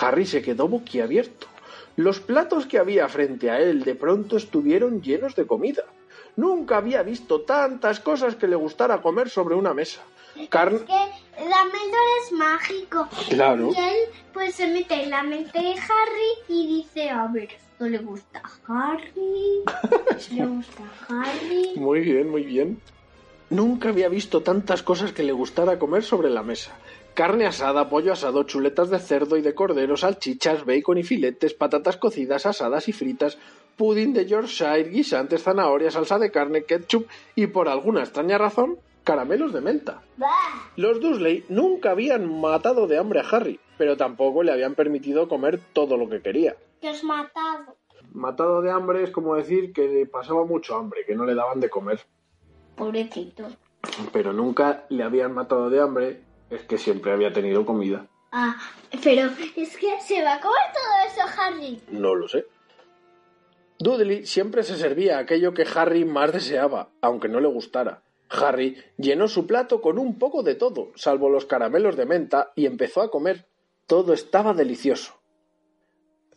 Harry 0.00 0.26
se 0.26 0.42
quedó 0.42 0.66
boquiabierto. 0.66 1.46
Los 1.94 2.18
platos 2.18 2.66
que 2.66 2.78
había 2.78 3.08
frente 3.08 3.52
a 3.52 3.60
él 3.60 3.84
de 3.84 3.94
pronto 3.94 4.36
estuvieron 4.36 5.00
llenos 5.00 5.36
de 5.36 5.46
comida. 5.46 5.84
Nunca 6.34 6.78
había 6.78 7.04
visto 7.04 7.42
tantas 7.42 8.00
cosas 8.00 8.34
que 8.34 8.48
le 8.48 8.56
gustara 8.56 9.00
comer 9.00 9.28
sobre 9.30 9.54
una 9.54 9.74
mesa. 9.74 10.02
Carne. 10.46 10.78
Es 10.78 10.84
que 10.84 11.44
mente 11.72 11.96
es 12.22 12.32
mágico. 12.32 13.08
Claro. 13.28 13.70
Y 13.74 13.78
él 13.78 13.96
pues 14.32 14.54
se 14.54 14.66
mete 14.68 15.02
en 15.02 15.10
la 15.10 15.22
mente 15.22 15.58
de 15.58 15.72
Harry 15.72 16.32
y 16.48 16.66
dice, 16.66 17.10
a 17.10 17.26
ver, 17.26 17.48
esto 17.50 17.88
le 17.88 17.98
gusta 17.98 18.42
a 18.42 18.90
Harry, 18.90 19.62
le 20.36 20.46
gusta 20.46 20.82
a 21.08 21.22
Harry. 21.22 21.72
Muy 21.76 22.00
bien, 22.00 22.30
muy 22.30 22.44
bien. 22.44 22.80
Nunca 23.50 23.88
había 23.88 24.08
visto 24.08 24.42
tantas 24.42 24.82
cosas 24.82 25.12
que 25.12 25.22
le 25.22 25.32
gustara 25.32 25.78
comer 25.78 26.02
sobre 26.02 26.28
la 26.28 26.42
mesa. 26.42 26.76
Carne 27.14 27.46
asada, 27.46 27.88
pollo 27.88 28.12
asado, 28.12 28.44
chuletas 28.44 28.90
de 28.90 28.98
cerdo 28.98 29.36
y 29.36 29.42
de 29.42 29.54
cordero, 29.54 29.96
salchichas, 29.96 30.64
bacon 30.64 30.98
y 30.98 31.02
filetes, 31.02 31.54
patatas 31.54 31.96
cocidas, 31.96 32.46
asadas 32.46 32.88
y 32.88 32.92
fritas, 32.92 33.38
pudding 33.76 34.12
de 34.12 34.26
Yorkshire, 34.26 34.90
guisantes, 34.90 35.42
zanahorias, 35.42 35.94
salsa 35.94 36.18
de 36.18 36.30
carne, 36.30 36.64
ketchup 36.64 37.08
y 37.34 37.46
por 37.48 37.68
alguna 37.68 38.02
extraña 38.02 38.38
razón, 38.38 38.78
caramelos 39.08 39.54
de 39.54 39.62
menta. 39.62 40.02
Bah, 40.18 40.28
Los 40.76 41.00
Dursley 41.00 41.46
nunca 41.48 41.92
habían 41.92 42.40
matado 42.40 42.86
de 42.86 42.98
hambre 42.98 43.20
a 43.20 43.28
Harry, 43.30 43.58
pero 43.78 43.96
tampoco 43.96 44.42
le 44.42 44.52
habían 44.52 44.74
permitido 44.74 45.28
comer 45.28 45.58
todo 45.72 45.96
lo 45.96 46.10
que 46.10 46.20
quería. 46.20 46.56
que 46.82 46.90
os 46.90 47.02
matado. 47.02 47.74
Matado 48.12 48.60
de 48.60 48.70
hambre 48.70 49.02
es 49.02 49.10
como 49.10 49.34
decir 49.34 49.72
que 49.72 50.06
pasaba 50.12 50.44
mucho 50.44 50.76
hambre, 50.76 51.06
que 51.06 51.16
no 51.16 51.24
le 51.24 51.34
daban 51.34 51.58
de 51.58 51.70
comer. 51.70 52.00
Pobrecito. 52.76 53.46
Pero 54.12 54.34
nunca 54.34 54.84
le 54.90 55.02
habían 55.04 55.32
matado 55.32 55.70
de 55.70 55.80
hambre, 55.80 56.22
es 56.50 56.62
que 56.64 56.76
siempre 56.76 57.10
había 57.10 57.32
tenido 57.32 57.64
comida. 57.64 58.06
Ah, 58.30 58.56
pero 59.02 59.30
es 59.56 59.76
que 59.78 60.00
se 60.02 60.22
va 60.22 60.34
a 60.34 60.40
comer 60.40 60.68
todo 60.74 60.92
eso, 61.06 61.40
Harry. 61.40 61.80
No 61.90 62.14
lo 62.14 62.28
sé. 62.28 62.44
Dudley 63.78 64.26
siempre 64.26 64.62
se 64.64 64.76
servía 64.76 65.18
aquello 65.18 65.54
que 65.54 65.66
Harry 65.74 66.04
más 66.04 66.30
deseaba, 66.32 66.90
aunque 67.00 67.28
no 67.28 67.40
le 67.40 67.48
gustara. 67.48 68.02
Harry 68.30 68.76
llenó 68.96 69.28
su 69.28 69.46
plato 69.46 69.80
con 69.80 69.98
un 69.98 70.18
poco 70.18 70.42
de 70.42 70.54
todo, 70.54 70.92
salvo 70.94 71.30
los 71.30 71.46
caramelos 71.46 71.96
de 71.96 72.06
menta, 72.06 72.52
y 72.54 72.66
empezó 72.66 73.00
a 73.00 73.10
comer. 73.10 73.46
Todo 73.86 74.12
estaba 74.12 74.52
delicioso. 74.54 75.14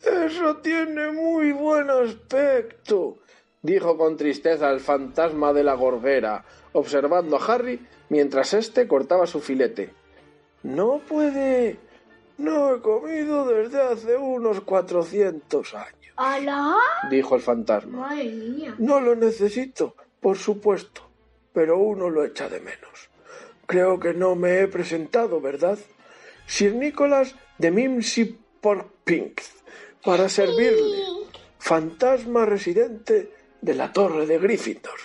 Eso 0.02 0.56
tiene 0.56 1.12
muy 1.12 1.52
buen 1.52 1.88
aspecto, 1.90 3.18
dijo 3.60 3.96
con 3.96 4.16
tristeza 4.16 4.70
el 4.70 4.80
fantasma 4.80 5.52
de 5.52 5.62
la 5.62 5.74
gorguera, 5.74 6.44
observando 6.72 7.36
a 7.36 7.44
Harry 7.44 7.86
mientras 8.08 8.52
éste 8.54 8.88
cortaba 8.88 9.26
su 9.26 9.40
filete. 9.40 9.94
No 10.64 11.00
puede. 11.06 11.78
No 12.38 12.74
he 12.74 12.80
comido 12.80 13.46
desde 13.46 13.80
hace 13.80 14.16
unos 14.16 14.62
cuatrocientos 14.62 15.74
años, 15.74 16.12
¿Alá? 16.16 16.74
dijo 17.10 17.36
el 17.36 17.42
fantasma. 17.42 17.98
Madre 18.08 18.24
mía. 18.24 18.74
No 18.78 19.00
lo 19.00 19.14
necesito, 19.14 19.94
por 20.20 20.36
supuesto, 20.36 21.02
pero 21.52 21.78
uno 21.78 22.10
lo 22.10 22.24
echa 22.24 22.48
de 22.48 22.60
menos. 22.60 23.10
Creo 23.66 24.00
que 24.00 24.14
no 24.14 24.34
me 24.34 24.60
he 24.60 24.68
presentado, 24.68 25.40
¿verdad? 25.40 25.78
Sir 26.46 26.74
Nicholas 26.74 27.36
de 27.58 27.70
Mimsy 27.70 28.38
Porkpinks, 28.60 29.52
para 30.04 30.28
servirle, 30.28 30.98
fantasma 31.58 32.44
residente 32.44 33.32
de 33.60 33.74
la 33.74 33.92
torre 33.92 34.26
de 34.26 34.38
Gryffindor. 34.38 34.98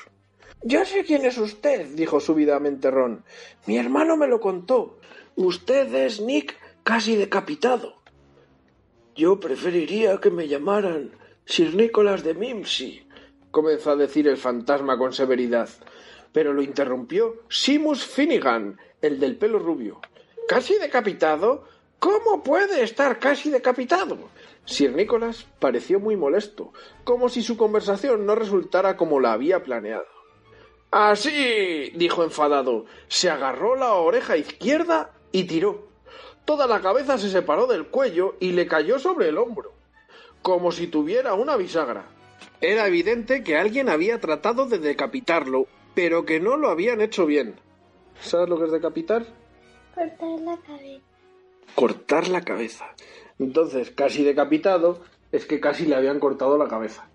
Ya 0.63 0.85
sé 0.85 1.05
quién 1.05 1.25
es 1.25 1.37
usted, 1.37 1.85
dijo 1.93 2.19
súbitamente 2.19 2.89
Ron. 2.89 3.23
Mi 3.67 3.77
hermano 3.77 4.17
me 4.17 4.27
lo 4.27 4.39
contó. 4.39 4.99
Usted 5.35 5.93
es 5.93 6.19
Nick 6.19 6.55
casi 6.83 7.15
decapitado. 7.15 8.01
Yo 9.15 9.39
preferiría 9.39 10.19
que 10.19 10.31
me 10.31 10.47
llamaran 10.47 11.11
Sir 11.45 11.75
Nicholas 11.75 12.23
de 12.23 12.33
Mimsy, 12.33 13.07
comenzó 13.51 13.91
a 13.91 13.95
decir 13.95 14.27
el 14.27 14.37
fantasma 14.37 14.97
con 14.97 15.13
severidad, 15.13 15.69
pero 16.31 16.53
lo 16.53 16.61
interrumpió 16.61 17.35
Simus 17.49 18.05
Finnegan, 18.05 18.79
el 19.01 19.19
del 19.19 19.37
pelo 19.37 19.59
rubio. 19.59 19.99
¿Casi 20.47 20.77
decapitado? 20.77 21.65
¿Cómo 21.99 22.43
puede 22.43 22.83
estar 22.83 23.19
casi 23.19 23.49
decapitado? 23.49 24.17
Sir 24.65 24.93
Nicholas 24.93 25.47
pareció 25.59 25.99
muy 25.99 26.15
molesto, 26.15 26.73
como 27.03 27.29
si 27.29 27.41
su 27.41 27.57
conversación 27.57 28.25
no 28.25 28.35
resultara 28.35 28.97
como 28.97 29.19
la 29.19 29.33
había 29.33 29.63
planeado. 29.63 30.05
Así, 30.91 31.91
dijo 31.95 32.23
enfadado, 32.23 32.85
se 33.07 33.29
agarró 33.29 33.75
la 33.75 33.93
oreja 33.93 34.37
izquierda 34.37 35.11
y 35.31 35.45
tiró. 35.45 35.87
Toda 36.45 36.67
la 36.67 36.81
cabeza 36.81 37.17
se 37.17 37.29
separó 37.29 37.67
del 37.67 37.87
cuello 37.87 38.35
y 38.39 38.51
le 38.51 38.67
cayó 38.67 38.99
sobre 38.99 39.29
el 39.29 39.37
hombro, 39.37 39.73
como 40.41 40.71
si 40.71 40.87
tuviera 40.87 41.33
una 41.33 41.57
bisagra. 41.57 42.05
Era 42.61 42.87
evidente 42.87 43.43
que 43.43 43.57
alguien 43.57 43.89
había 43.89 44.19
tratado 44.19 44.65
de 44.65 44.79
decapitarlo, 44.79 45.67
pero 45.97 46.25
que 46.25 46.39
no 46.39 46.57
lo 46.57 46.69
habían 46.69 47.01
hecho 47.01 47.25
bien. 47.25 47.55
¿Sabes 48.21 48.49
lo 48.49 48.59
que 48.59 48.65
es 48.65 48.71
decapitar? 48.71 49.25
Cortar 49.95 50.39
la 50.41 50.57
cabeza. 50.57 51.01
Cortar 51.73 52.27
la 52.27 52.41
cabeza. 52.41 52.85
Entonces, 53.39 53.89
casi 53.89 54.23
decapitado 54.23 55.01
es 55.31 55.47
que 55.47 55.59
casi 55.59 55.87
le 55.87 55.95
habían 55.95 56.19
cortado 56.19 56.55
la 56.59 56.67
cabeza. 56.67 57.09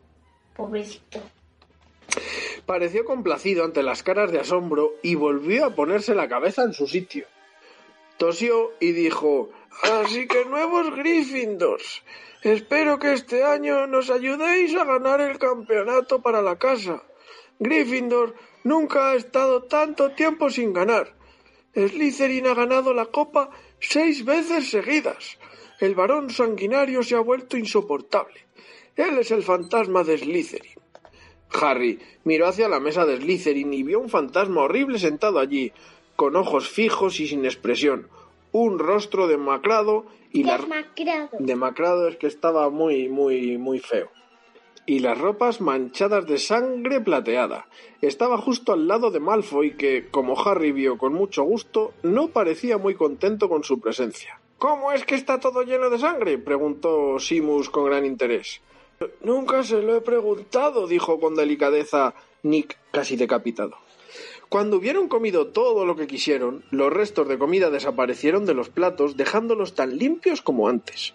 Pobrecito. 0.57 1.21
Pareció 2.67 3.05
complacido 3.05 3.65
ante 3.65 3.85
las 3.85 4.03
caras 4.03 4.33
de 4.33 4.41
asombro 4.41 4.95
y 5.01 5.15
volvió 5.15 5.65
a 5.65 5.77
ponerse 5.77 6.17
la 6.17 6.29
cabeza 6.29 6.65
en 6.65 6.73
su 6.73 6.89
sitio. 6.89 7.27
Tosió 8.19 8.73
y 8.81 8.91
dijo 8.91 9.51
Así 9.85 10.27
que 10.27 10.45
nuevos 10.45 10.93
Gryffindors. 10.97 12.03
Espero 12.43 12.99
que 12.99 13.13
este 13.13 13.45
año 13.45 13.87
nos 13.87 14.11
ayudéis 14.11 14.75
a 14.75 14.85
ganar 14.85 15.21
el 15.21 15.39
campeonato 15.39 16.21
para 16.21 16.43
la 16.43 16.59
casa. 16.59 17.05
Gryffindor 17.61 18.35
nunca 18.65 19.11
ha 19.11 19.15
estado 19.15 19.63
tanto 19.65 20.13
tiempo 20.13 20.51
sin 20.51 20.73
ganar. 20.73 21.15
Slytherin 21.75 22.47
ha 22.47 22.55
ganado 22.55 22.93
la 22.93 23.07
copa 23.07 23.51
seis 23.81 24.25
veces 24.25 24.71
seguidas. 24.71 25.39
El 25.81 25.95
varón 25.95 26.31
sanguinario 26.31 27.03
se 27.03 27.15
ha 27.15 27.21
vuelto 27.21 27.57
insoportable. 27.57 28.47
Él 28.97 29.19
es 29.19 29.31
el 29.31 29.43
fantasma 29.43 30.05
de 30.05 30.19
Slytherin. 30.19 30.81
Harry 31.61 31.99
miró 32.25 32.47
hacia 32.47 32.69
la 32.69 32.81
mesa 32.81 33.05
de 33.05 33.17
Slytherin 33.17 33.73
y 33.73 33.83
vio 33.83 34.01
un 34.01 34.09
fantasma 34.09 34.63
horrible 34.63 34.99
sentado 34.99 35.39
allí, 35.39 35.73
con 36.17 36.37
ojos 36.37 36.69
fijos 36.69 37.21
y 37.21 37.27
sin 37.27 37.45
expresión, 37.45 38.09
un 38.53 38.79
rostro 38.79 39.27
demacrado 39.27 40.07
y 40.31 40.45
la 40.45 40.59
Desmacrado. 40.59 41.31
demacrado 41.39 42.09
es 42.09 42.17
que 42.17 42.27
estaba 42.27 42.71
muy 42.71 43.09
muy 43.09 43.59
muy 43.59 43.81
feo 43.81 44.11
y 44.87 44.99
las 44.99 45.19
ropas 45.19 45.61
manchadas 45.61 46.27
de 46.27 46.39
sangre 46.39 47.01
plateada. 47.01 47.67
Estaba 48.01 48.39
justo 48.39 48.73
al 48.73 48.89
lado 48.89 49.11
de 49.11 49.21
Malfoy 49.21 49.77
que, 49.77 50.09
como 50.11 50.41
Harry 50.41 50.73
vio 50.73 50.99
con 50.99 51.13
mucho 51.13 51.45
gusto, 51.45 51.93
no 52.03 52.29
parecía 52.29 52.79
muy 52.79 52.95
contento 52.95 53.49
con 53.49 53.63
su 53.65 53.81
presencia. 53.81 54.41
¿Cómo 54.59 54.93
es 54.93 55.05
que 55.05 55.15
está 55.15 55.41
todo 55.41 55.63
lleno 55.63 55.91
de 55.91 55.99
sangre? 55.99 56.39
preguntó 56.39 57.19
Simus 57.19 57.71
con 57.71 57.87
gran 57.87 58.07
interés. 58.07 58.61
Nunca 59.23 59.65
se 59.65 59.83
lo 59.83 59.97
he 59.97 60.01
preguntado, 60.01 60.87
dijo 60.87 61.19
con 61.19 61.35
delicadeza 61.35 62.15
Nick, 62.43 62.77
casi 62.91 63.17
decapitado. 63.17 63.77
Cuando 64.49 64.77
hubieron 64.77 65.09
comido 65.09 65.49
todo 65.49 65.87
lo 65.87 65.97
que 65.97 66.07
quisieron, 66.07 66.63
los 66.71 66.93
restos 66.93 67.27
de 67.27 67.39
comida 67.39 67.71
desaparecieron 67.71 68.45
de 68.45 68.55
los 68.55 68.69
platos, 68.69 69.17
dejándolos 69.17 69.75
tan 69.75 69.97
limpios 69.97 70.43
como 70.43 70.69
antes. 70.69 71.15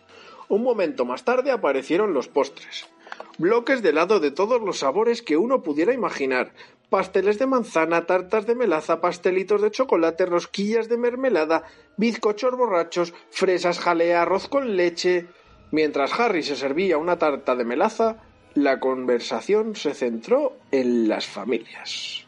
Un 0.49 0.63
momento 0.63 1.05
más 1.05 1.23
tarde 1.23 1.51
aparecieron 1.51 2.13
los 2.13 2.27
postres. 2.27 2.87
Bloques 3.37 3.81
de 3.81 3.89
helado 3.89 4.19
de 4.19 4.31
todos 4.31 4.61
los 4.61 4.79
sabores 4.79 5.21
que 5.21 5.37
uno 5.37 5.63
pudiera 5.63 5.93
imaginar. 5.93 6.53
Pasteles 6.89 7.39
de 7.39 7.47
manzana, 7.47 8.05
tartas 8.05 8.45
de 8.45 8.55
melaza, 8.55 9.01
pastelitos 9.01 9.61
de 9.61 9.71
chocolate, 9.71 10.25
rosquillas 10.25 10.87
de 10.89 10.97
mermelada, 10.97 11.63
bizcochos 11.97 12.55
borrachos, 12.55 13.13
fresas, 13.29 13.79
jalea, 13.79 14.21
arroz 14.21 14.47
con 14.47 14.77
leche. 14.77 15.27
Mientras 15.71 16.17
Harry 16.19 16.43
se 16.43 16.55
servía 16.55 16.97
una 16.97 17.17
tarta 17.17 17.55
de 17.55 17.65
melaza, 17.65 18.23
la 18.53 18.79
conversación 18.79 19.75
se 19.75 19.93
centró 19.93 20.57
en 20.71 21.07
las 21.07 21.25
familias. 21.25 22.26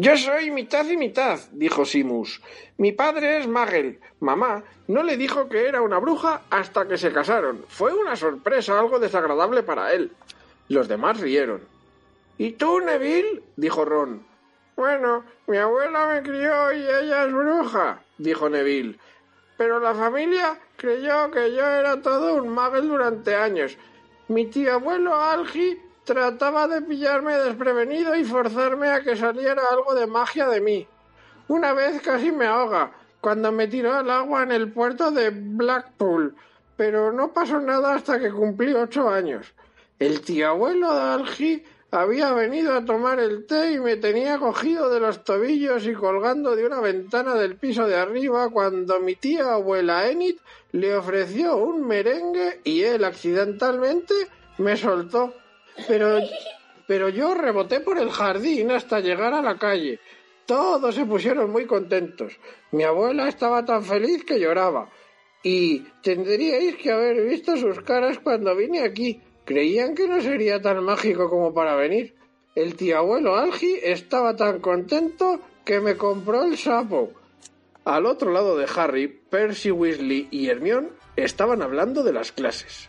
Yo 0.00 0.16
soy 0.16 0.50
mitad 0.50 0.86
y 0.86 0.96
mitad, 0.96 1.38
dijo 1.52 1.84
Simus. 1.84 2.40
Mi 2.78 2.92
padre 2.92 3.36
es 3.36 3.46
Magel. 3.46 4.00
Mamá 4.20 4.64
no 4.88 5.02
le 5.02 5.18
dijo 5.18 5.50
que 5.50 5.68
era 5.68 5.82
una 5.82 5.98
bruja 5.98 6.40
hasta 6.48 6.88
que 6.88 6.96
se 6.96 7.12
casaron. 7.12 7.66
Fue 7.68 7.92
una 7.92 8.16
sorpresa 8.16 8.80
algo 8.80 8.98
desagradable 8.98 9.62
para 9.62 9.92
él. 9.92 10.10
Los 10.70 10.88
demás 10.88 11.20
rieron. 11.20 11.60
¿Y 12.38 12.52
tú, 12.52 12.80
Neville? 12.80 13.42
dijo 13.56 13.84
Ron. 13.84 14.24
Bueno, 14.74 15.22
mi 15.46 15.58
abuela 15.58 16.06
me 16.06 16.22
crió 16.22 16.72
y 16.72 16.80
ella 16.80 17.26
es 17.26 17.32
bruja, 17.34 18.02
dijo 18.16 18.48
Neville. 18.48 18.98
Pero 19.58 19.80
la 19.80 19.94
familia 19.94 20.58
creyó 20.76 21.30
que 21.30 21.52
yo 21.54 21.66
era 21.66 22.00
todo 22.00 22.36
un 22.36 22.48
magel 22.48 22.88
durante 22.88 23.34
años. 23.34 23.76
Mi 24.28 24.46
tío 24.46 24.72
abuelo 24.72 25.14
Algi 25.14 25.78
trataba 26.10 26.66
de 26.66 26.82
pillarme 26.82 27.36
desprevenido 27.36 28.16
y 28.16 28.24
forzarme 28.24 28.88
a 28.88 29.00
que 29.00 29.14
saliera 29.14 29.62
algo 29.70 29.94
de 29.94 30.08
magia 30.08 30.48
de 30.48 30.60
mí. 30.60 30.88
Una 31.46 31.72
vez 31.72 32.02
casi 32.02 32.32
me 32.32 32.46
ahoga, 32.46 32.90
cuando 33.20 33.52
me 33.52 33.68
tiró 33.68 33.94
al 33.94 34.10
agua 34.10 34.42
en 34.42 34.50
el 34.50 34.72
puerto 34.72 35.12
de 35.12 35.30
Blackpool, 35.30 36.34
pero 36.76 37.12
no 37.12 37.32
pasó 37.32 37.60
nada 37.60 37.94
hasta 37.94 38.18
que 38.18 38.32
cumplí 38.32 38.72
ocho 38.74 39.08
años. 39.08 39.54
El 40.00 40.20
tío 40.22 40.48
abuelo 40.48 40.92
de 40.92 41.00
Algi 41.00 41.64
había 41.92 42.32
venido 42.32 42.74
a 42.74 42.84
tomar 42.84 43.20
el 43.20 43.46
té 43.46 43.74
y 43.74 43.78
me 43.78 43.96
tenía 43.96 44.38
cogido 44.38 44.90
de 44.90 44.98
los 44.98 45.22
tobillos 45.22 45.86
y 45.86 45.92
colgando 45.92 46.56
de 46.56 46.66
una 46.66 46.80
ventana 46.80 47.34
del 47.36 47.54
piso 47.54 47.86
de 47.86 47.94
arriba 47.94 48.48
cuando 48.50 48.98
mi 48.98 49.14
tía 49.14 49.52
abuela 49.52 50.10
Enid 50.10 50.38
le 50.72 50.96
ofreció 50.96 51.56
un 51.56 51.86
merengue 51.86 52.60
y 52.64 52.82
él 52.82 53.04
accidentalmente 53.04 54.14
me 54.58 54.76
soltó. 54.76 55.34
Pero, 55.86 56.18
pero 56.86 57.08
yo 57.08 57.34
reboté 57.34 57.80
por 57.80 57.98
el 57.98 58.10
jardín 58.10 58.70
hasta 58.70 59.00
llegar 59.00 59.34
a 59.34 59.42
la 59.42 59.58
calle. 59.58 60.00
Todos 60.46 60.94
se 60.94 61.06
pusieron 61.06 61.50
muy 61.50 61.66
contentos. 61.66 62.38
Mi 62.72 62.82
abuela 62.82 63.28
estaba 63.28 63.64
tan 63.64 63.84
feliz 63.84 64.24
que 64.24 64.40
lloraba. 64.40 64.90
Y 65.42 65.80
tendríais 66.02 66.76
que 66.76 66.90
haber 66.90 67.22
visto 67.24 67.56
sus 67.56 67.80
caras 67.82 68.18
cuando 68.18 68.54
vine 68.56 68.80
aquí. 68.80 69.20
Creían 69.44 69.94
que 69.94 70.06
no 70.06 70.20
sería 70.20 70.60
tan 70.60 70.84
mágico 70.84 71.30
como 71.30 71.54
para 71.54 71.76
venir. 71.76 72.14
El 72.54 72.74
tío 72.74 72.98
abuelo 72.98 73.36
Algi 73.36 73.78
estaba 73.82 74.34
tan 74.34 74.60
contento 74.60 75.40
que 75.64 75.80
me 75.80 75.96
compró 75.96 76.42
el 76.42 76.58
sapo. 76.58 77.12
Al 77.84 78.06
otro 78.06 78.32
lado 78.32 78.56
de 78.56 78.66
Harry, 78.76 79.08
Percy 79.08 79.70
Weasley 79.70 80.28
y 80.30 80.48
Hermione 80.48 80.88
estaban 81.16 81.62
hablando 81.62 82.02
de 82.02 82.12
las 82.12 82.32
clases. 82.32 82.88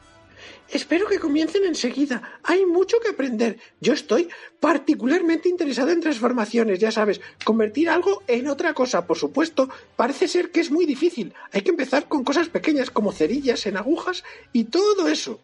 Espero 0.71 1.05
que 1.07 1.19
comiencen 1.19 1.65
enseguida. 1.65 2.39
Hay 2.43 2.65
mucho 2.65 2.97
que 3.03 3.09
aprender. 3.09 3.57
Yo 3.81 3.91
estoy 3.91 4.29
particularmente 4.59 5.49
interesado 5.49 5.91
en 5.91 5.99
transformaciones, 5.99 6.79
ya 6.79 6.91
sabes, 6.91 7.19
convertir 7.43 7.89
algo 7.89 8.23
en 8.27 8.47
otra 8.47 8.73
cosa. 8.73 9.05
Por 9.05 9.17
supuesto, 9.17 9.69
parece 9.97 10.29
ser 10.29 10.49
que 10.51 10.61
es 10.61 10.71
muy 10.71 10.85
difícil. 10.85 11.33
Hay 11.51 11.61
que 11.61 11.71
empezar 11.71 12.07
con 12.07 12.23
cosas 12.23 12.47
pequeñas 12.47 12.89
como 12.89 13.11
cerillas 13.11 13.65
en 13.65 13.75
agujas 13.75 14.23
y 14.53 14.65
todo 14.65 15.09
eso. 15.09 15.41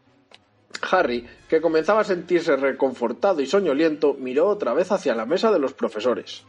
Harry, 0.91 1.27
que 1.49 1.59
comenzaba 1.59 2.01
a 2.01 2.05
sentirse 2.05 2.55
reconfortado 2.55 3.41
y 3.41 3.47
soñoliento, 3.47 4.13
miró 4.13 4.47
otra 4.47 4.73
vez 4.73 4.91
hacia 4.91 5.15
la 5.15 5.25
mesa 5.25 5.51
de 5.51 5.59
los 5.59 5.73
profesores. 5.73 6.43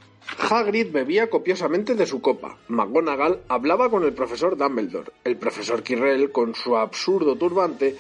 Hagrid 0.50 0.92
bebía 0.92 1.30
copiosamente 1.30 1.94
de 1.94 2.06
su 2.06 2.20
copa. 2.20 2.58
McGonagall 2.68 3.40
hablaba 3.48 3.90
con 3.90 4.04
el 4.04 4.12
profesor 4.12 4.56
Dumbledore. 4.56 5.10
El 5.24 5.36
profesor 5.36 5.82
Quirrell, 5.82 6.30
con 6.30 6.54
su 6.54 6.76
absurdo 6.76 7.36
turbante, 7.36 7.96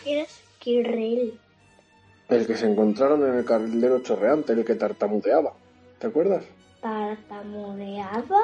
El 2.28 2.46
que 2.46 2.56
se 2.56 2.66
encontraron 2.70 3.26
en 3.26 3.38
el 3.38 3.44
caldero 3.44 4.00
chorreante, 4.00 4.52
el 4.52 4.64
que 4.64 4.74
tartamudeaba. 4.74 5.54
¿Te 5.98 6.08
acuerdas? 6.08 6.44
¿Tartamudeaba? 6.82 8.40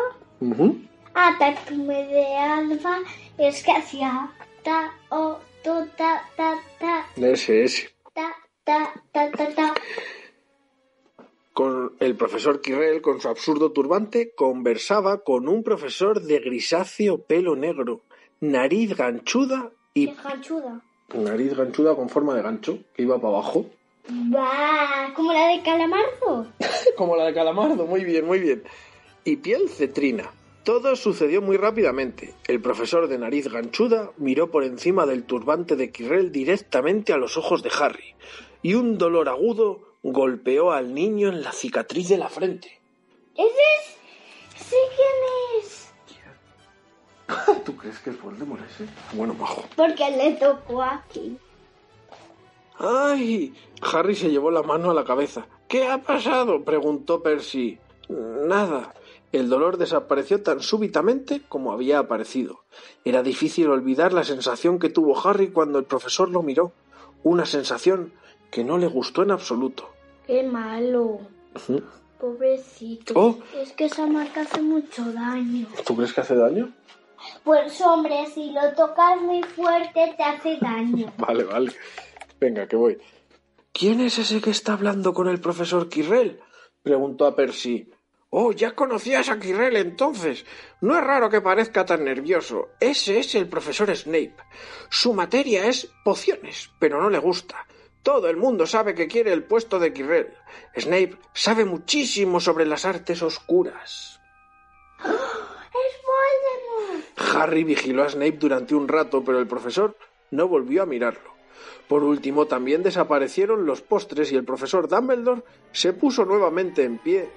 Ah, 1.14 1.36
tartamudeaba 1.38 2.98
es 3.38 3.62
que 3.62 3.72
hacía 3.72 4.30
ta, 4.62 4.92
o, 5.10 5.38
to, 5.62 5.86
ta, 5.96 6.22
ta, 6.36 6.54
ta, 6.80 7.06
Ese, 7.16 7.64
ese. 7.64 7.90
ta, 8.14 8.34
ta, 8.64 8.92
ta, 9.12 9.30
ta, 9.30 9.54
ta. 9.54 9.74
Con 11.52 11.94
el 12.00 12.16
profesor 12.16 12.60
Quirrell, 12.60 13.00
con 13.00 13.20
su 13.20 13.28
absurdo 13.28 13.70
turbante, 13.70 14.34
conversaba 14.34 15.22
con 15.22 15.46
un 15.46 15.62
profesor 15.62 16.20
de 16.22 16.40
grisáceo 16.40 17.18
pelo 17.18 17.54
negro, 17.54 18.00
nariz 18.40 18.96
ganchuda 18.96 19.70
y 19.92 20.08
Qué 20.08 20.22
ganchuda. 20.22 20.82
Nariz 21.12 21.54
ganchuda 21.54 21.94
con 21.94 22.08
forma 22.08 22.34
de 22.34 22.42
gancho, 22.42 22.78
que 22.94 23.02
iba 23.02 23.16
para 23.20 23.34
abajo. 23.34 23.66
Va, 24.08 25.12
como 25.14 25.32
la 25.32 25.48
de 25.48 25.62
Calamardo. 25.62 26.46
Como 26.96 27.16
la 27.16 27.24
de 27.24 27.34
Calamardo, 27.34 27.86
muy 27.86 28.04
bien, 28.04 28.26
muy 28.26 28.38
bien. 28.38 28.62
Y 29.24 29.36
piel 29.36 29.68
cetrina. 29.68 30.30
Todo 30.62 30.96
sucedió 30.96 31.42
muy 31.42 31.56
rápidamente. 31.56 32.34
El 32.46 32.60
profesor 32.60 33.08
de 33.08 33.18
nariz 33.18 33.48
ganchuda 33.48 34.12
miró 34.16 34.50
por 34.50 34.64
encima 34.64 35.06
del 35.06 35.24
turbante 35.24 35.76
de 35.76 35.90
Quirrell 35.90 36.32
directamente 36.32 37.12
a 37.12 37.18
los 37.18 37.36
ojos 37.36 37.62
de 37.62 37.70
Harry, 37.78 38.14
y 38.62 38.74
un 38.74 38.96
dolor 38.96 39.28
agudo 39.28 39.80
golpeó 40.02 40.72
al 40.72 40.94
niño 40.94 41.28
en 41.28 41.42
la 41.42 41.52
cicatriz 41.52 42.08
de 42.08 42.18
la 42.18 42.28
frente. 42.28 42.78
¿Ese 43.34 43.46
es? 43.46 44.62
¿Sé 44.66 44.76
quién 44.96 45.62
es? 45.62 45.83
¿Tú 47.64 47.76
crees 47.76 47.98
que 48.00 48.10
es 48.10 48.20
Voldemort 48.20 48.62
ese? 48.70 48.86
Bueno, 49.12 49.34
majo. 49.34 49.64
Porque 49.76 50.10
le 50.10 50.32
tocó 50.32 50.82
aquí. 50.82 51.38
¡Ay! 52.78 53.54
Harry 53.80 54.14
se 54.14 54.30
llevó 54.30 54.50
la 54.50 54.62
mano 54.62 54.90
a 54.90 54.94
la 54.94 55.04
cabeza. 55.04 55.46
¿Qué 55.68 55.86
ha 55.86 55.98
pasado? 55.98 56.64
preguntó 56.64 57.22
Percy. 57.22 57.78
Nada. 58.08 58.94
El 59.32 59.48
dolor 59.48 59.78
desapareció 59.78 60.42
tan 60.42 60.60
súbitamente 60.60 61.42
como 61.48 61.72
había 61.72 61.98
aparecido. 61.98 62.60
Era 63.04 63.22
difícil 63.22 63.68
olvidar 63.68 64.12
la 64.12 64.22
sensación 64.22 64.78
que 64.78 64.90
tuvo 64.90 65.18
Harry 65.26 65.48
cuando 65.48 65.78
el 65.78 65.84
profesor 65.84 66.30
lo 66.30 66.42
miró. 66.42 66.72
Una 67.22 67.46
sensación 67.46 68.12
que 68.50 68.62
no 68.62 68.78
le 68.78 68.86
gustó 68.86 69.22
en 69.22 69.30
absoluto. 69.30 69.88
Qué 70.26 70.42
malo. 70.44 71.20
Pobrecito. 72.20 73.14
Oh. 73.16 73.38
Es 73.56 73.72
que 73.72 73.86
esa 73.86 74.06
marca 74.06 74.42
hace 74.42 74.62
mucho 74.62 75.04
daño. 75.12 75.66
¿Tú 75.84 75.96
crees 75.96 76.12
que 76.12 76.20
hace 76.20 76.36
daño? 76.36 76.72
Pues 77.42 77.80
hombre, 77.80 78.26
si 78.32 78.50
lo 78.50 78.72
tocas 78.74 79.20
muy 79.20 79.42
fuerte 79.42 80.14
te 80.16 80.22
hace 80.22 80.58
daño. 80.60 81.12
Vale, 81.18 81.44
vale. 81.44 81.72
Venga, 82.40 82.66
que 82.66 82.76
voy. 82.76 82.98
¿Quién 83.72 84.00
es 84.00 84.18
ese 84.18 84.40
que 84.40 84.50
está 84.50 84.74
hablando 84.74 85.12
con 85.12 85.28
el 85.28 85.40
profesor 85.40 85.88
Quirrell? 85.88 86.40
preguntó 86.82 87.26
a 87.26 87.34
Percy. 87.34 87.90
Oh, 88.30 88.52
ya 88.52 88.74
conocías 88.74 89.28
a 89.28 89.38
Quirrell 89.38 89.76
entonces. 89.76 90.44
No 90.80 90.96
es 90.96 91.04
raro 91.04 91.30
que 91.30 91.40
parezca 91.40 91.84
tan 91.84 92.04
nervioso. 92.04 92.70
Ese 92.80 93.18
es 93.18 93.34
el 93.34 93.48
profesor 93.48 93.94
Snape. 93.94 94.36
Su 94.90 95.14
materia 95.14 95.66
es 95.66 95.90
pociones, 96.04 96.70
pero 96.78 97.00
no 97.00 97.10
le 97.10 97.18
gusta. 97.18 97.66
Todo 98.02 98.28
el 98.28 98.36
mundo 98.36 98.66
sabe 98.66 98.94
que 98.94 99.08
quiere 99.08 99.32
el 99.32 99.44
puesto 99.44 99.78
de 99.78 99.92
Quirrell. 99.92 100.34
Snape 100.76 101.16
sabe 101.32 101.64
muchísimo 101.64 102.40
sobre 102.40 102.66
las 102.66 102.84
artes 102.84 103.22
oscuras. 103.22 104.20
Harry 107.16 107.64
vigiló 107.64 108.04
a 108.04 108.08
Snape 108.08 108.38
durante 108.38 108.74
un 108.74 108.88
rato, 108.88 109.22
pero 109.24 109.38
el 109.38 109.46
profesor 109.46 109.96
no 110.30 110.48
volvió 110.48 110.82
a 110.82 110.86
mirarlo. 110.86 111.34
Por 111.88 112.02
último, 112.02 112.46
también 112.46 112.82
desaparecieron 112.82 113.66
los 113.66 113.82
postres 113.82 114.32
y 114.32 114.36
el 114.36 114.44
profesor 114.44 114.88
Dumbledore 114.88 115.42
se 115.72 115.92
puso 115.92 116.24
nuevamente 116.24 116.82
en 116.82 116.98
pie. 116.98 117.28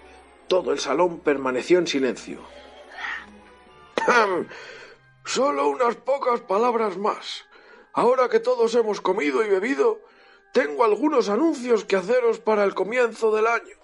Todo 0.48 0.72
el 0.72 0.80
salón 0.80 1.20
permaneció 1.20 1.80
en 1.80 1.88
silencio. 1.88 2.40
Solo 5.26 5.68
unas 5.68 5.96
pocas 5.98 6.40
palabras 6.42 6.98
más. 6.98 7.46
Ahora 7.94 8.30
que 8.30 8.40
todos 8.40 8.74
hemos 8.76 9.02
comido 9.02 9.44
y 9.44 9.50
bebido, 9.50 10.00
tengo 10.54 10.86
algunos 10.86 11.30
anuncios 11.30 11.84
que 11.84 11.98
haceros 11.98 12.40
para 12.40 12.64
el 12.64 12.74
comienzo 12.74 13.36
del 13.36 13.48
año. 13.48 13.76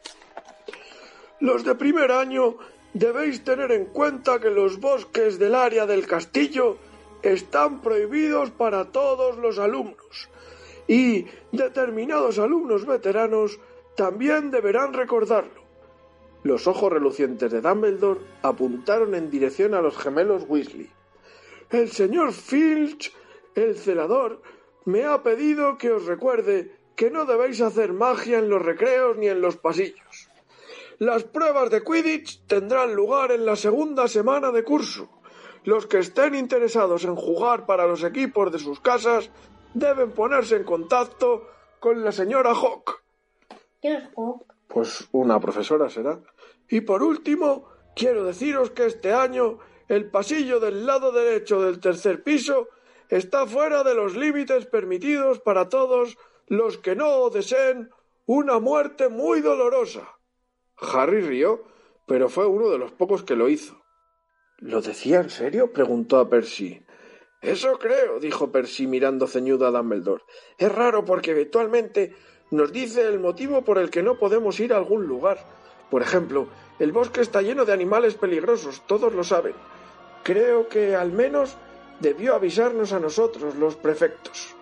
Los 1.39 1.65
de 1.65 1.75
primer 1.75 2.11
año 2.11 2.57
debéis 2.93 3.43
tener 3.43 3.71
en 3.71 3.85
cuenta 3.85 4.39
que 4.39 4.49
los 4.49 4.79
bosques 4.79 5.39
del 5.39 5.55
área 5.55 5.85
del 5.85 6.05
castillo 6.07 6.77
están 7.21 7.81
prohibidos 7.81 8.51
para 8.51 8.91
todos 8.91 9.37
los 9.37 9.59
alumnos 9.59 10.29
y 10.87 11.25
determinados 11.51 12.39
alumnos 12.39 12.85
veteranos 12.85 13.59
también 13.95 14.51
deberán 14.51 14.93
recordarlo. 14.93 15.63
Los 16.43 16.67
ojos 16.67 16.91
relucientes 16.91 17.51
de 17.51 17.61
Dumbledore 17.61 18.19
apuntaron 18.41 19.15
en 19.15 19.29
dirección 19.29 19.73
a 19.73 19.81
los 19.81 19.97
gemelos 19.97 20.43
Weasley. 20.47 20.89
El 21.69 21.89
señor 21.89 22.33
Filch, 22.33 23.13
el 23.55 23.77
celador, 23.77 24.41
me 24.85 25.05
ha 25.05 25.23
pedido 25.23 25.77
que 25.77 25.91
os 25.91 26.05
recuerde 26.05 26.75
que 26.95 27.09
no 27.09 27.25
debéis 27.25 27.61
hacer 27.61 27.93
magia 27.93 28.39
en 28.39 28.49
los 28.49 28.61
recreos 28.61 29.17
ni 29.17 29.27
en 29.27 29.39
los 29.39 29.55
pasillos. 29.55 30.29
Las 30.99 31.23
pruebas 31.23 31.69
de 31.69 31.83
Quidditch 31.83 32.45
tendrán 32.47 32.93
lugar 32.93 33.31
en 33.31 33.45
la 33.45 33.55
segunda 33.55 34.07
semana 34.07 34.51
de 34.51 34.63
curso. 34.63 35.09
Los 35.63 35.87
que 35.87 35.99
estén 35.99 36.35
interesados 36.35 37.03
en 37.05 37.15
jugar 37.15 37.65
para 37.65 37.87
los 37.87 38.03
equipos 38.03 38.51
de 38.51 38.59
sus 38.59 38.79
casas 38.79 39.29
deben 39.73 40.11
ponerse 40.11 40.55
en 40.57 40.63
contacto 40.63 41.47
con 41.79 42.03
la 42.03 42.11
señora 42.11 42.51
Hawk. 42.51 43.01
¿Quién 43.81 43.95
es 43.95 44.09
Hawk? 44.15 44.53
Pues 44.67 45.07
una 45.11 45.39
profesora 45.39 45.89
será. 45.89 46.19
Y 46.69 46.81
por 46.81 47.03
último, 47.03 47.67
quiero 47.95 48.23
deciros 48.23 48.71
que 48.71 48.85
este 48.85 49.13
año 49.13 49.59
el 49.87 50.09
pasillo 50.09 50.59
del 50.59 50.85
lado 50.85 51.11
derecho 51.11 51.61
del 51.61 51.79
tercer 51.79 52.23
piso 52.23 52.69
está 53.09 53.45
fuera 53.45 53.83
de 53.83 53.93
los 53.93 54.15
límites 54.15 54.65
permitidos 54.65 55.39
para 55.39 55.69
todos 55.69 56.17
los 56.47 56.77
que 56.77 56.95
no 56.95 57.29
deseen 57.29 57.89
una 58.25 58.59
muerte 58.59 59.09
muy 59.09 59.41
dolorosa. 59.41 60.12
Harry 60.77 61.21
rió, 61.21 61.63
pero 62.05 62.29
fue 62.29 62.45
uno 62.45 62.69
de 62.69 62.77
los 62.77 62.91
pocos 62.91 63.23
que 63.23 63.35
lo 63.35 63.49
hizo. 63.49 63.81
¿Lo 64.57 64.81
decía 64.81 65.19
en 65.19 65.29
serio? 65.29 65.73
preguntó 65.73 66.19
a 66.19 66.29
Percy. 66.29 66.85
Eso 67.41 67.77
creo, 67.77 68.19
dijo 68.19 68.51
Percy 68.51 68.87
mirando 68.87 69.27
ceñudo 69.27 69.67
a 69.67 69.71
Dumbledore. 69.71 70.23
Es 70.57 70.71
raro 70.71 71.03
porque 71.03 71.31
habitualmente 71.31 72.15
nos 72.51 72.71
dice 72.71 73.01
el 73.01 73.19
motivo 73.19 73.63
por 73.63 73.77
el 73.77 73.89
que 73.89 74.03
no 74.03 74.17
podemos 74.17 74.59
ir 74.59 74.73
a 74.73 74.77
algún 74.77 75.05
lugar. 75.07 75.45
Por 75.89 76.01
ejemplo, 76.01 76.47
el 76.79 76.91
bosque 76.91 77.21
está 77.21 77.41
lleno 77.41 77.65
de 77.65 77.73
animales 77.73 78.15
peligrosos, 78.15 78.83
todos 78.87 79.13
lo 79.13 79.23
saben. 79.23 79.55
Creo 80.23 80.69
que 80.69 80.95
al 80.95 81.11
menos 81.11 81.57
debió 81.99 82.35
avisarnos 82.35 82.93
a 82.93 82.99
nosotros, 82.99 83.55
los 83.55 83.75
prefectos. 83.75 84.55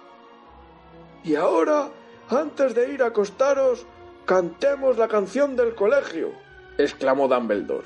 Y 1.24 1.36
ahora, 1.36 1.89
antes 2.30 2.74
de 2.74 2.91
ir 2.93 3.03
a 3.03 3.07
acostaros, 3.07 3.86
cantemos 4.32 4.97
la 4.97 5.09
canción 5.09 5.57
del 5.57 5.75
colegio, 5.75 6.32
exclamó 6.77 7.27
Dumbledore. 7.27 7.86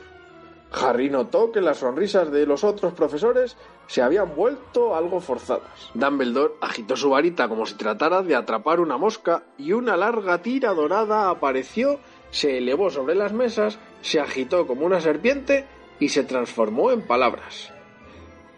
Harry 0.74 1.10
notó 1.10 1.52
que 1.52 1.60
las 1.60 1.78
sonrisas 1.78 2.32
de 2.32 2.46
los 2.46 2.64
otros 2.64 2.94
profesores 2.94 3.58
se 3.88 4.04
habían 4.04 4.36
vuelto 4.36 4.96
algo 4.96 5.22
forzadas. 5.22 5.90
Dumbledore 5.96 6.54
agitó 6.62 6.96
su 6.98 7.10
varita 7.10 7.50
como 7.50 7.66
si 7.66 7.74
tratara 7.74 8.22
de 8.22 8.36
atrapar 8.36 8.80
una 8.80 8.96
mosca 8.96 9.42
y 9.58 9.74
una 9.74 9.98
larga 9.98 10.44
tira 10.44 10.76
dorada 10.76 11.32
apareció, 11.32 12.00
se 12.30 12.60
elevó 12.60 12.92
sobre 12.92 13.16
las 13.16 13.34
mesas, 13.34 13.80
se 14.02 14.20
agitó 14.20 14.68
como 14.68 14.86
una 14.86 15.02
serpiente 15.02 15.66
y 16.00 16.10
se 16.10 16.26
transformó 16.26 16.92
en 16.92 17.08
palabras. 17.08 17.74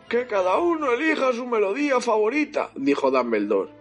Que 0.10 0.28
cada 0.28 0.58
uno 0.58 0.92
elija 0.92 1.32
su 1.32 1.46
melodía 1.46 2.02
favorita, 2.02 2.70
dijo 2.76 3.12
Dumbledore. 3.12 3.72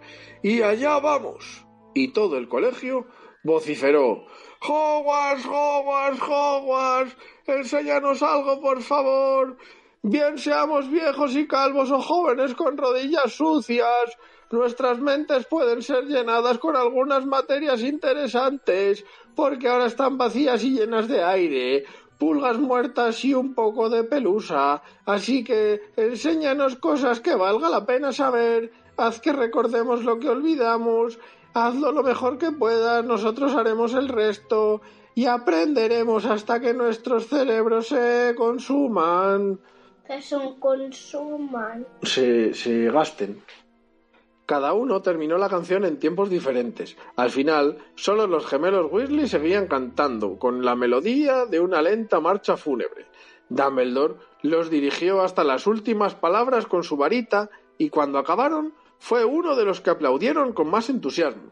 Y 0.43 0.61
allá 0.61 0.97
vamos. 0.99 1.65
Y 1.93 2.13
todo 2.13 2.37
el 2.37 2.47
colegio 2.47 3.07
vociferó 3.47 4.25
Hogwarts, 4.61 5.45
Hogwarts. 5.45 7.15
Enséñanos 7.45 8.21
algo, 8.21 8.59
por 8.59 8.81
favor. 8.81 9.57
Bien 10.03 10.37
seamos 10.37 10.89
viejos 10.91 11.35
y 11.35 11.47
calvos 11.47 11.89
o 11.91 12.01
jóvenes 12.01 12.53
con 12.55 12.77
rodillas 12.77 13.33
sucias, 13.33 14.17
nuestras 14.51 14.99
mentes 14.99 15.45
pueden 15.47 15.81
ser 15.81 16.05
llenadas 16.05 16.57
con 16.59 16.75
algunas 16.75 17.25
materias 17.25 17.81
interesantes, 17.81 19.03
porque 19.35 19.67
ahora 19.67 19.87
están 19.87 20.17
vacías 20.17 20.63
y 20.63 20.71
llenas 20.71 21.07
de 21.07 21.23
aire, 21.23 21.85
pulgas 22.17 22.57
muertas 22.57 23.23
y 23.25 23.33
un 23.33 23.53
poco 23.53 23.89
de 23.89 24.03
pelusa. 24.03 24.81
Así 25.05 25.43
que 25.43 25.81
enséñanos 25.95 26.77
cosas 26.77 27.19
que 27.19 27.35
valga 27.35 27.69
la 27.69 27.85
pena 27.85 28.11
saber, 28.11 28.71
haz 28.97 29.19
que 29.19 29.33
recordemos 29.33 30.03
lo 30.03 30.19
que 30.19 30.29
olvidamos, 30.29 31.19
hazlo 31.57 31.91
lo 31.91 32.03
mejor 32.03 32.37
que 32.37 32.51
puedas, 32.51 33.03
nosotros 33.03 33.55
haremos 33.55 33.93
el 33.93 34.09
resto 34.09 34.81
y 35.15 35.25
aprenderemos 35.25 36.25
hasta 36.25 36.59
que 36.59 36.73
nuestros 36.73 37.27
cerebros 37.27 37.87
se 37.87 38.33
consuman 38.37 39.59
que 40.07 40.21
son 40.21 40.59
consuman. 40.59 41.85
Se, 42.01 42.53
se 42.53 42.89
gasten. 42.89 43.43
Cada 44.45 44.71
uno 44.71 45.01
terminó 45.01 45.37
la 45.37 45.49
canción 45.49 45.83
en 45.83 45.99
tiempos 45.99 46.29
diferentes. 46.29 46.95
Al 47.17 47.29
final, 47.29 47.79
solo 47.95 48.25
los 48.27 48.45
gemelos 48.45 48.89
Weasley 48.89 49.27
seguían 49.27 49.67
cantando, 49.67 50.39
con 50.39 50.63
la 50.63 50.75
melodía 50.75 51.45
de 51.45 51.59
una 51.59 51.81
lenta 51.81 52.21
marcha 52.21 52.55
fúnebre. 52.55 53.07
Dumbledore 53.49 54.15
los 54.43 54.69
dirigió 54.69 55.21
hasta 55.21 55.43
las 55.43 55.67
últimas 55.67 56.15
palabras 56.15 56.65
con 56.67 56.83
su 56.83 56.95
varita 56.95 57.49
y 57.77 57.89
cuando 57.89 58.19
acabaron 58.19 58.73
fue 58.99 59.25
uno 59.25 59.55
de 59.55 59.65
los 59.65 59.81
que 59.81 59.89
aplaudieron 59.89 60.53
con 60.53 60.69
más 60.69 60.89
entusiasmo. 60.89 61.51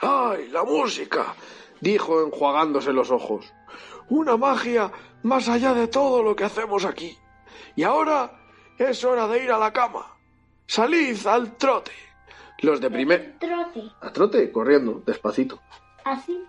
¡Ay, 0.00 0.48
la 0.48 0.64
música! 0.64 1.34
dijo 1.80 2.22
enjuagándose 2.24 2.92
los 2.92 3.10
ojos. 3.10 3.52
Una 4.08 4.36
magia 4.36 4.90
más 5.22 5.48
allá 5.48 5.74
de 5.74 5.88
todo 5.88 6.22
lo 6.22 6.36
que 6.36 6.44
hacemos 6.44 6.84
aquí. 6.84 7.16
Y 7.76 7.82
ahora 7.82 8.40
es 8.78 9.04
hora 9.04 9.26
de 9.28 9.44
ir 9.44 9.52
a 9.52 9.58
la 9.58 9.72
cama. 9.72 10.06
Salid 10.66 11.26
al 11.26 11.56
trote. 11.56 11.92
Los 12.60 12.80
de 12.80 12.90
primer... 12.90 13.38
Trote. 13.38 13.82
A 14.00 14.12
trote, 14.12 14.52
corriendo, 14.52 15.02
despacito. 15.06 15.60
Así. 16.04 16.44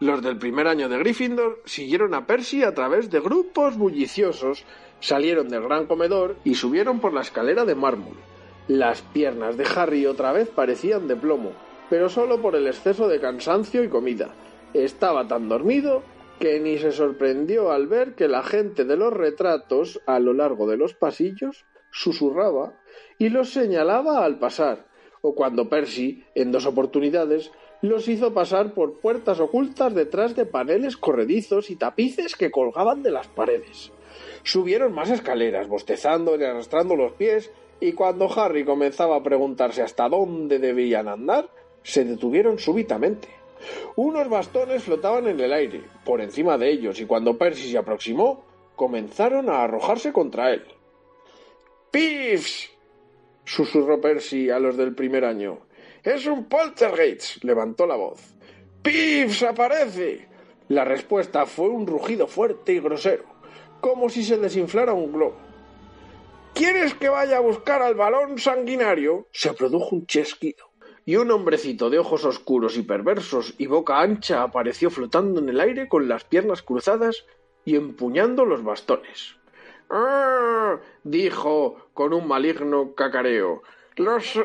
Los 0.00 0.22
del 0.22 0.38
primer 0.38 0.66
año 0.66 0.88
de 0.88 0.98
Gryffindor 0.98 1.62
siguieron 1.66 2.14
a 2.14 2.26
Percy 2.26 2.62
a 2.62 2.74
través 2.74 3.10
de 3.10 3.20
grupos 3.20 3.76
bulliciosos, 3.76 4.64
salieron 5.00 5.48
del 5.48 5.62
gran 5.62 5.86
comedor 5.86 6.36
y 6.44 6.54
subieron 6.54 7.00
por 7.00 7.12
la 7.12 7.20
escalera 7.20 7.64
de 7.64 7.74
mármol. 7.74 8.16
Las 8.70 9.02
piernas 9.02 9.56
de 9.56 9.66
Harry 9.74 10.06
otra 10.06 10.30
vez 10.30 10.48
parecían 10.48 11.08
de 11.08 11.16
plomo, 11.16 11.50
pero 11.88 12.08
solo 12.08 12.40
por 12.40 12.54
el 12.54 12.68
exceso 12.68 13.08
de 13.08 13.18
cansancio 13.18 13.82
y 13.82 13.88
comida. 13.88 14.32
Estaba 14.74 15.26
tan 15.26 15.48
dormido 15.48 16.04
que 16.38 16.60
ni 16.60 16.78
se 16.78 16.92
sorprendió 16.92 17.72
al 17.72 17.88
ver 17.88 18.14
que 18.14 18.28
la 18.28 18.44
gente 18.44 18.84
de 18.84 18.96
los 18.96 19.12
retratos 19.12 20.00
a 20.06 20.20
lo 20.20 20.34
largo 20.34 20.68
de 20.68 20.76
los 20.76 20.94
pasillos 20.94 21.64
susurraba 21.90 22.78
y 23.18 23.30
los 23.30 23.50
señalaba 23.50 24.24
al 24.24 24.38
pasar, 24.38 24.86
o 25.20 25.34
cuando 25.34 25.68
Percy, 25.68 26.22
en 26.36 26.52
dos 26.52 26.64
oportunidades, 26.64 27.50
los 27.82 28.06
hizo 28.06 28.32
pasar 28.32 28.72
por 28.72 29.00
puertas 29.00 29.40
ocultas 29.40 29.96
detrás 29.96 30.36
de 30.36 30.46
paneles 30.46 30.96
corredizos 30.96 31.70
y 31.70 31.74
tapices 31.74 32.36
que 32.36 32.52
colgaban 32.52 33.02
de 33.02 33.10
las 33.10 33.26
paredes. 33.26 33.90
Subieron 34.44 34.92
más 34.92 35.10
escaleras, 35.10 35.66
bostezando 35.66 36.36
y 36.36 36.44
arrastrando 36.44 36.94
los 36.94 37.14
pies, 37.14 37.50
y 37.80 37.92
cuando 37.92 38.30
Harry 38.38 38.64
comenzaba 38.64 39.16
a 39.16 39.22
preguntarse 39.22 39.82
hasta 39.82 40.08
dónde 40.08 40.58
debían 40.58 41.08
andar, 41.08 41.48
se 41.82 42.04
detuvieron 42.04 42.58
súbitamente. 42.58 43.28
Unos 43.96 44.28
bastones 44.28 44.82
flotaban 44.82 45.28
en 45.28 45.40
el 45.40 45.52
aire, 45.52 45.82
por 46.04 46.20
encima 46.20 46.56
de 46.58 46.70
ellos, 46.70 47.00
y 47.00 47.06
cuando 47.06 47.36
Percy 47.36 47.70
se 47.70 47.78
aproximó, 47.78 48.44
comenzaron 48.76 49.50
a 49.50 49.62
arrojarse 49.62 50.12
contra 50.12 50.52
él. 50.52 50.64
¡Piffs! 51.90 52.70
susurró 53.44 54.00
Percy 54.00 54.50
a 54.50 54.58
los 54.58 54.76
del 54.76 54.94
primer 54.94 55.24
año. 55.24 55.58
Es 56.02 56.26
un 56.26 56.44
poltergeist. 56.44 57.42
levantó 57.44 57.86
la 57.86 57.96
voz. 57.96 58.34
¡Piffs 58.82 59.42
aparece! 59.42 60.28
La 60.68 60.84
respuesta 60.84 61.46
fue 61.46 61.68
un 61.68 61.86
rugido 61.86 62.26
fuerte 62.26 62.72
y 62.72 62.80
grosero, 62.80 63.24
como 63.80 64.08
si 64.08 64.22
se 64.22 64.38
desinflara 64.38 64.92
un 64.92 65.12
globo. 65.12 65.49
¿Quieres 66.54 66.94
que 66.94 67.08
vaya 67.08 67.38
a 67.38 67.40
buscar 67.40 67.82
al 67.82 67.94
balón 67.94 68.38
sanguinario? 68.38 69.26
Se 69.32 69.52
produjo 69.52 69.96
un 69.96 70.06
chesquido 70.06 70.70
y 71.04 71.16
un 71.16 71.30
hombrecito 71.30 71.90
de 71.90 71.98
ojos 71.98 72.24
oscuros 72.24 72.76
y 72.76 72.82
perversos 72.82 73.54
y 73.58 73.66
boca 73.66 74.00
ancha 74.00 74.42
apareció 74.42 74.90
flotando 74.90 75.40
en 75.40 75.48
el 75.48 75.60
aire 75.60 75.88
con 75.88 76.08
las 76.08 76.24
piernas 76.24 76.62
cruzadas 76.62 77.24
y 77.64 77.76
empuñando 77.76 78.44
los 78.44 78.62
bastones. 78.62 79.36
¡Ah! 79.90 80.78
dijo 81.02 81.90
con 81.94 82.12
un 82.12 82.28
maligno 82.28 82.94
cacareo. 82.94 83.62
Los. 83.96 84.38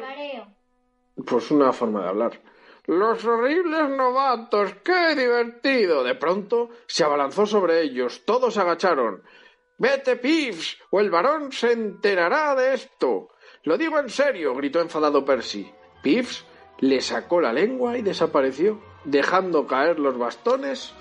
Pues 1.26 1.52
una 1.52 1.72
forma 1.72 2.02
de 2.02 2.10
hablar. 2.10 2.42
Los 2.88 3.24
horribles 3.26 3.90
novatos. 3.90 4.74
¡Qué 4.84 5.16
divertido! 5.16 6.04
De 6.04 6.16
pronto 6.16 6.70
se 6.88 7.04
abalanzó 7.04 7.46
sobre 7.46 7.82
ellos. 7.82 8.24
Todos 8.26 8.56
se 8.56 8.62
agacharon. 8.62 9.24
Vete, 9.78 10.16
Piffs, 10.16 10.78
o 10.90 11.00
el 11.00 11.10
varón 11.10 11.52
se 11.52 11.74
enterará 11.74 12.56
de 12.56 12.74
esto. 12.74 13.30
Lo 13.64 13.78
digo 13.78 14.00
en 14.00 14.10
serio, 14.10 14.56
gritó 14.56 14.80
enfadado 14.80 15.26
Percy. 15.26 15.70
Piffs 16.02 16.46
le 16.80 17.02
sacó 17.02 17.42
la 17.42 17.52
lengua 17.52 17.98
y 17.98 18.02
desapareció, 18.02 18.80
dejando 19.04 19.68
caer 19.68 20.00
los 20.00 20.18
bastones 20.18 20.94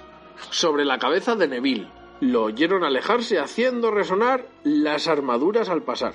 sobre 0.50 0.84
la 0.84 0.98
cabeza 0.98 1.36
de 1.36 1.46
Neville. 1.46 1.90
Lo 2.20 2.44
oyeron 2.44 2.84
alejarse 2.84 3.38
haciendo 3.38 3.90
resonar 3.90 4.46
las 4.64 5.08
armaduras 5.08 5.68
al 5.68 5.82
pasar. 5.82 6.14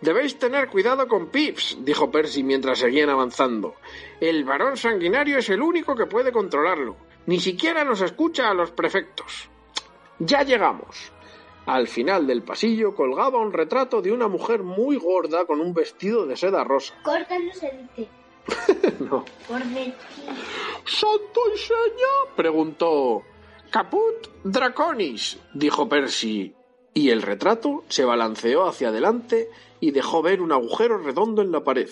Debéis 0.00 0.38
tener 0.38 0.68
cuidado 0.68 1.08
con 1.08 1.30
Pips, 1.30 1.78
dijo 1.82 2.10
Percy 2.10 2.42
mientras 2.42 2.78
seguían 2.78 3.10
avanzando. 3.10 3.74
El 4.18 4.44
varón 4.44 4.78
sanguinario 4.78 5.38
es 5.38 5.50
el 5.50 5.60
único 5.60 5.94
que 5.94 6.06
puede 6.06 6.32
controlarlo. 6.32 6.96
Ni 7.26 7.38
siquiera 7.38 7.84
nos 7.84 8.00
escucha 8.00 8.48
a 8.48 8.54
los 8.54 8.70
prefectos. 8.70 9.50
Ya 10.18 10.42
llegamos. 10.42 11.12
Al 11.70 11.86
final 11.86 12.26
del 12.26 12.42
pasillo 12.42 12.96
colgaba 12.96 13.38
un 13.38 13.52
retrato 13.52 14.02
de 14.02 14.10
una 14.10 14.26
mujer 14.26 14.64
muy 14.64 14.96
gorda 14.96 15.44
con 15.44 15.60
un 15.60 15.72
vestido 15.72 16.26
de 16.26 16.36
seda 16.36 16.64
rosa. 16.64 16.94
Córtalo, 17.04 17.52
se 17.52 17.86
dice. 17.96 18.08
no. 18.98 19.24
¿Santo 20.84 21.40
y 21.54 21.58
seña? 21.58 22.34
preguntó. 22.34 23.22
Caput 23.70 24.26
Draconis, 24.42 25.38
dijo 25.54 25.88
Percy, 25.88 26.56
y 26.92 27.10
el 27.10 27.22
retrato 27.22 27.84
se 27.86 28.04
balanceó 28.04 28.66
hacia 28.66 28.88
adelante 28.88 29.48
y 29.78 29.92
dejó 29.92 30.22
ver 30.22 30.42
un 30.42 30.50
agujero 30.50 30.98
redondo 30.98 31.40
en 31.40 31.52
la 31.52 31.62
pared. 31.62 31.88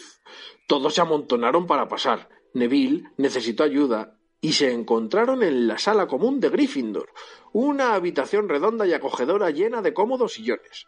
Todos 0.66 0.94
se 0.94 1.02
amontonaron 1.02 1.68
para 1.68 1.86
pasar. 1.86 2.28
Neville 2.52 3.04
necesitó 3.16 3.62
ayuda 3.62 4.17
y 4.40 4.52
se 4.52 4.72
encontraron 4.72 5.42
en 5.42 5.66
la 5.66 5.78
sala 5.78 6.06
común 6.06 6.40
de 6.40 6.48
Gryffindor, 6.48 7.10
una 7.52 7.94
habitación 7.94 8.48
redonda 8.48 8.86
y 8.86 8.92
acogedora 8.92 9.50
llena 9.50 9.82
de 9.82 9.94
cómodos 9.94 10.34
sillones. 10.34 10.86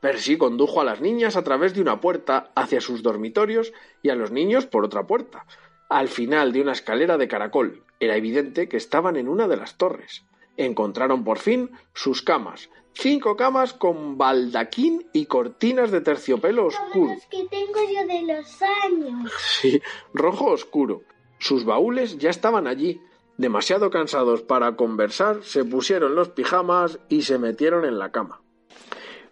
Percy 0.00 0.36
condujo 0.36 0.80
a 0.80 0.84
las 0.84 1.00
niñas 1.00 1.36
a 1.36 1.44
través 1.44 1.74
de 1.74 1.80
una 1.80 2.00
puerta 2.00 2.50
hacia 2.54 2.80
sus 2.80 3.02
dormitorios 3.02 3.72
y 4.02 4.10
a 4.10 4.14
los 4.14 4.30
niños 4.30 4.66
por 4.66 4.84
otra 4.84 5.06
puerta, 5.06 5.46
al 5.88 6.08
final 6.08 6.52
de 6.52 6.60
una 6.60 6.72
escalera 6.72 7.18
de 7.18 7.28
caracol. 7.28 7.84
Era 8.00 8.16
evidente 8.16 8.68
que 8.68 8.76
estaban 8.76 9.16
en 9.16 9.28
una 9.28 9.46
de 9.46 9.56
las 9.56 9.76
torres. 9.76 10.24
Encontraron 10.56 11.24
por 11.24 11.38
fin 11.38 11.70
sus 11.94 12.22
camas. 12.22 12.68
Cinco 12.94 13.36
camas 13.36 13.72
con 13.72 14.18
baldaquín 14.18 15.06
y 15.12 15.26
cortinas 15.26 15.90
de 15.90 16.00
terciopelo 16.00 16.66
oscuro. 16.66 17.14
los 17.14 17.26
que 17.26 17.44
tengo 17.48 17.80
yo 17.94 18.06
de 18.06 18.34
los 18.34 18.62
años. 18.84 19.32
Sí, 19.38 19.80
rojo 20.12 20.46
oscuro. 20.46 21.02
Sus 21.42 21.64
baúles 21.64 22.18
ya 22.18 22.30
estaban 22.30 22.68
allí. 22.68 23.02
Demasiado 23.36 23.90
cansados 23.90 24.42
para 24.42 24.76
conversar, 24.76 25.42
se 25.42 25.64
pusieron 25.64 26.14
los 26.14 26.28
pijamas 26.28 27.00
y 27.08 27.22
se 27.22 27.36
metieron 27.36 27.84
en 27.84 27.98
la 27.98 28.12
cama. 28.12 28.42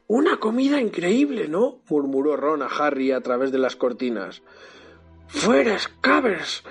Una 0.08 0.38
comida 0.38 0.80
increíble, 0.80 1.46
¿no? 1.46 1.82
murmuró 1.88 2.36
Ron 2.36 2.62
a 2.62 2.66
Harry 2.66 3.12
a 3.12 3.20
través 3.20 3.52
de 3.52 3.58
las 3.58 3.76
cortinas. 3.76 4.42
¡Fuera, 5.28 5.78
Scabbers! 5.78 6.64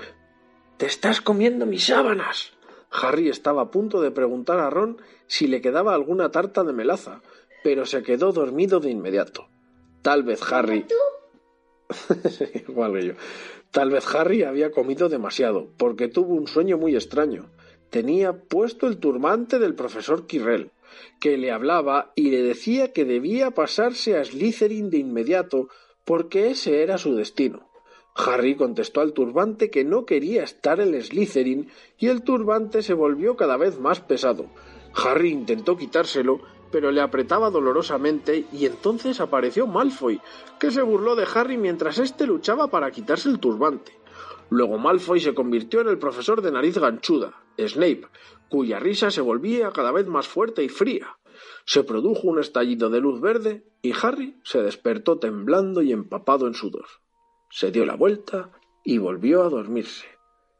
¡Te 0.75 0.87
estás 0.87 1.21
comiendo 1.21 1.65
mis 1.65 1.85
sábanas! 1.85 2.51
Harry 2.91 3.29
estaba 3.29 3.61
a 3.61 3.71
punto 3.71 4.01
de 4.01 4.11
preguntar 4.11 4.59
a 4.59 4.69
Ron 4.69 5.01
si 5.27 5.47
le 5.47 5.61
quedaba 5.61 5.93
alguna 5.93 6.31
tarta 6.31 6.65
de 6.65 6.73
melaza, 6.73 7.21
pero 7.63 7.85
se 7.85 8.03
quedó 8.03 8.33
dormido 8.33 8.81
de 8.81 8.91
inmediato. 8.91 9.47
Tal 10.01 10.23
vez 10.23 10.41
Harry. 10.51 10.85
Igual 12.67 12.93
que 12.93 13.07
yo. 13.07 13.13
Tal 13.71 13.89
vez 13.91 14.05
Harry 14.15 14.43
había 14.43 14.71
comido 14.71 15.09
demasiado, 15.09 15.69
porque 15.77 16.07
tuvo 16.07 16.33
un 16.35 16.47
sueño 16.47 16.77
muy 16.77 16.95
extraño. 16.95 17.49
Tenía 17.89 18.33
puesto 18.33 18.87
el 18.87 18.97
turbante 18.97 19.59
del 19.59 19.75
profesor 19.75 20.27
Quirrell, 20.27 20.71
que 21.19 21.37
le 21.37 21.51
hablaba 21.51 22.11
y 22.15 22.29
le 22.31 22.41
decía 22.43 22.93
que 22.93 23.05
debía 23.05 23.51
pasarse 23.51 24.17
a 24.17 24.23
Slytherin 24.23 24.89
de 24.89 24.97
inmediato, 24.97 25.69
porque 26.05 26.51
ese 26.51 26.83
era 26.83 26.97
su 26.97 27.15
destino. 27.15 27.69
Harry 28.15 28.55
contestó 28.55 29.01
al 29.01 29.13
turbante 29.13 29.69
que 29.69 29.85
no 29.85 30.05
quería 30.05 30.43
estar 30.43 30.79
en 30.81 30.99
Slytherin 31.01 31.69
y 31.97 32.07
el 32.07 32.23
turbante 32.23 32.81
se 32.81 32.93
volvió 32.93 33.37
cada 33.37 33.57
vez 33.57 33.79
más 33.79 34.01
pesado. 34.01 34.47
Harry 34.93 35.29
intentó 35.29 35.77
quitárselo, 35.77 36.41
pero 36.72 36.91
le 36.91 37.01
apretaba 37.01 37.49
dolorosamente 37.49 38.45
y 38.51 38.65
entonces 38.65 39.20
apareció 39.20 39.67
Malfoy, 39.67 40.22
que 40.59 40.72
se 40.72 40.82
burló 40.82 41.15
de 41.15 41.28
Harry 41.34 41.57
mientras 41.57 41.99
éste 41.99 42.28
luchaba 42.28 42.67
para 42.67 42.91
quitarse 42.91 43.30
el 43.30 43.39
turbante. 43.39 43.99
Luego 44.49 44.78
Malfoy 44.78 45.20
se 45.20 45.34
convirtió 45.34 45.82
en 45.82 45.89
el 45.89 45.99
profesor 45.99 46.41
de 46.41 46.51
nariz 46.51 46.78
ganchuda, 46.78 47.43
Snape, 47.57 48.07
cuya 48.49 48.80
risa 48.80 49.11
se 49.11 49.22
volvía 49.22 49.72
cada 49.72 49.91
vez 49.91 50.07
más 50.07 50.28
fuerte 50.28 50.63
y 50.63 50.70
fría. 50.70 51.17
Se 51.65 51.84
produjo 51.84 52.28
un 52.28 52.39
estallido 52.39 52.89
de 52.89 52.99
luz 52.99 53.22
verde 53.22 53.63
y 53.82 53.93
Harry 54.01 54.39
se 54.43 54.61
despertó 54.61 55.20
temblando 55.20 55.82
y 55.82 55.91
empapado 55.91 56.47
en 56.47 56.55
sudor. 56.55 56.86
Se 57.49 57.72
dio 57.72 57.86
la 57.86 57.95
vuelta 57.95 58.51
y 58.84 58.97
volvió 58.97 59.43
a 59.43 59.49
dormirse. 59.49 60.07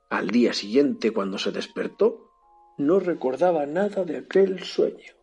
Al 0.10 0.30
día 0.30 0.54
siguiente, 0.54 1.12
cuando 1.12 1.38
se 1.38 1.52
despertó, 1.52 2.32
no 2.78 3.00
recordaba 3.00 3.66
nada 3.66 4.06
de 4.06 4.18
aquel 4.18 4.64
sueño. 4.64 5.19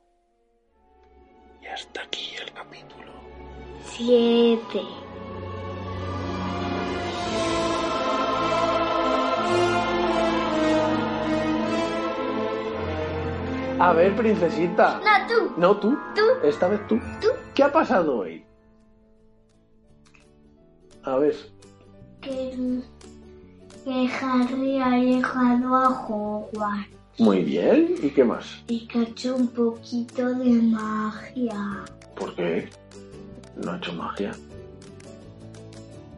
Y 1.66 1.68
hasta 1.68 2.02
aquí 2.02 2.36
el 2.40 2.52
capítulo. 2.52 3.12
Siete. 3.84 4.82
A 13.78 13.92
ver, 13.92 14.14
princesita. 14.16 15.00
No, 15.00 15.26
tú. 15.26 15.52
No, 15.56 15.76
tú. 15.76 15.98
Tú. 16.14 16.22
Esta 16.44 16.68
vez 16.68 16.86
tú. 16.86 17.00
Tú. 17.20 17.28
¿Qué 17.54 17.64
ha 17.64 17.72
pasado 17.72 18.18
hoy? 18.18 18.44
A 21.02 21.16
ver. 21.16 21.34
Que, 22.20 22.82
que 23.84 24.10
Harry 24.20 24.80
ha 24.80 24.98
llegado 24.98 25.74
a 25.74 26.06
Hogwarts 26.06 26.95
Muy 27.18 27.42
bien. 27.42 27.94
¿Y 28.02 28.10
qué 28.10 28.24
más? 28.24 28.44
y 28.68 28.86
que 28.86 28.98
ha 28.98 29.02
hecho 29.02 29.36
un 29.36 29.48
poquito 29.48 30.34
de 30.34 30.50
magia. 30.50 31.84
¿Por 32.14 32.34
qué? 32.34 32.68
No 33.62 33.72
ha 33.72 33.76
hecho 33.78 33.92
magia. 33.94 34.32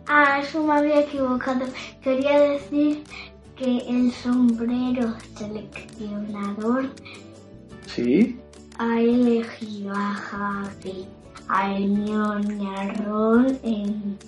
Ah, 0.07 0.41
eso 0.43 0.63
me 0.65 0.73
había 0.73 1.01
equivocado. 1.01 1.67
Quería 2.03 2.41
decir 2.41 3.05
que 3.57 3.79
el 3.89 4.11
sombrero 4.13 5.15
seleccionador 5.37 6.91
¿Sí? 7.87 8.39
ha 8.79 9.01
elegido 9.01 9.93
a 9.95 10.17
Harry, 10.65 11.07
a 11.49 11.75
Hermione 11.75 12.69
a 12.77 12.93
Ron 13.05 13.59
en 13.63 14.19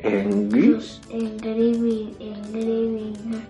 ¿En 0.00 0.48
Gri- 0.50 0.68
los 0.72 1.00
en 1.10 1.38
Griving- 1.38 2.14
en 2.20 2.52
Gryffindor, 2.52 3.40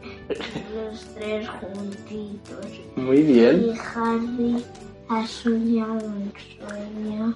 los 0.74 1.04
tres 1.14 1.48
juntitos. 1.48 2.66
Muy 2.96 3.18
Y 3.18 3.22
bien. 3.22 3.72
Harry 3.94 4.64
ha 5.08 5.26
soñado 5.26 5.94
un 6.06 6.32
sueño 6.58 7.34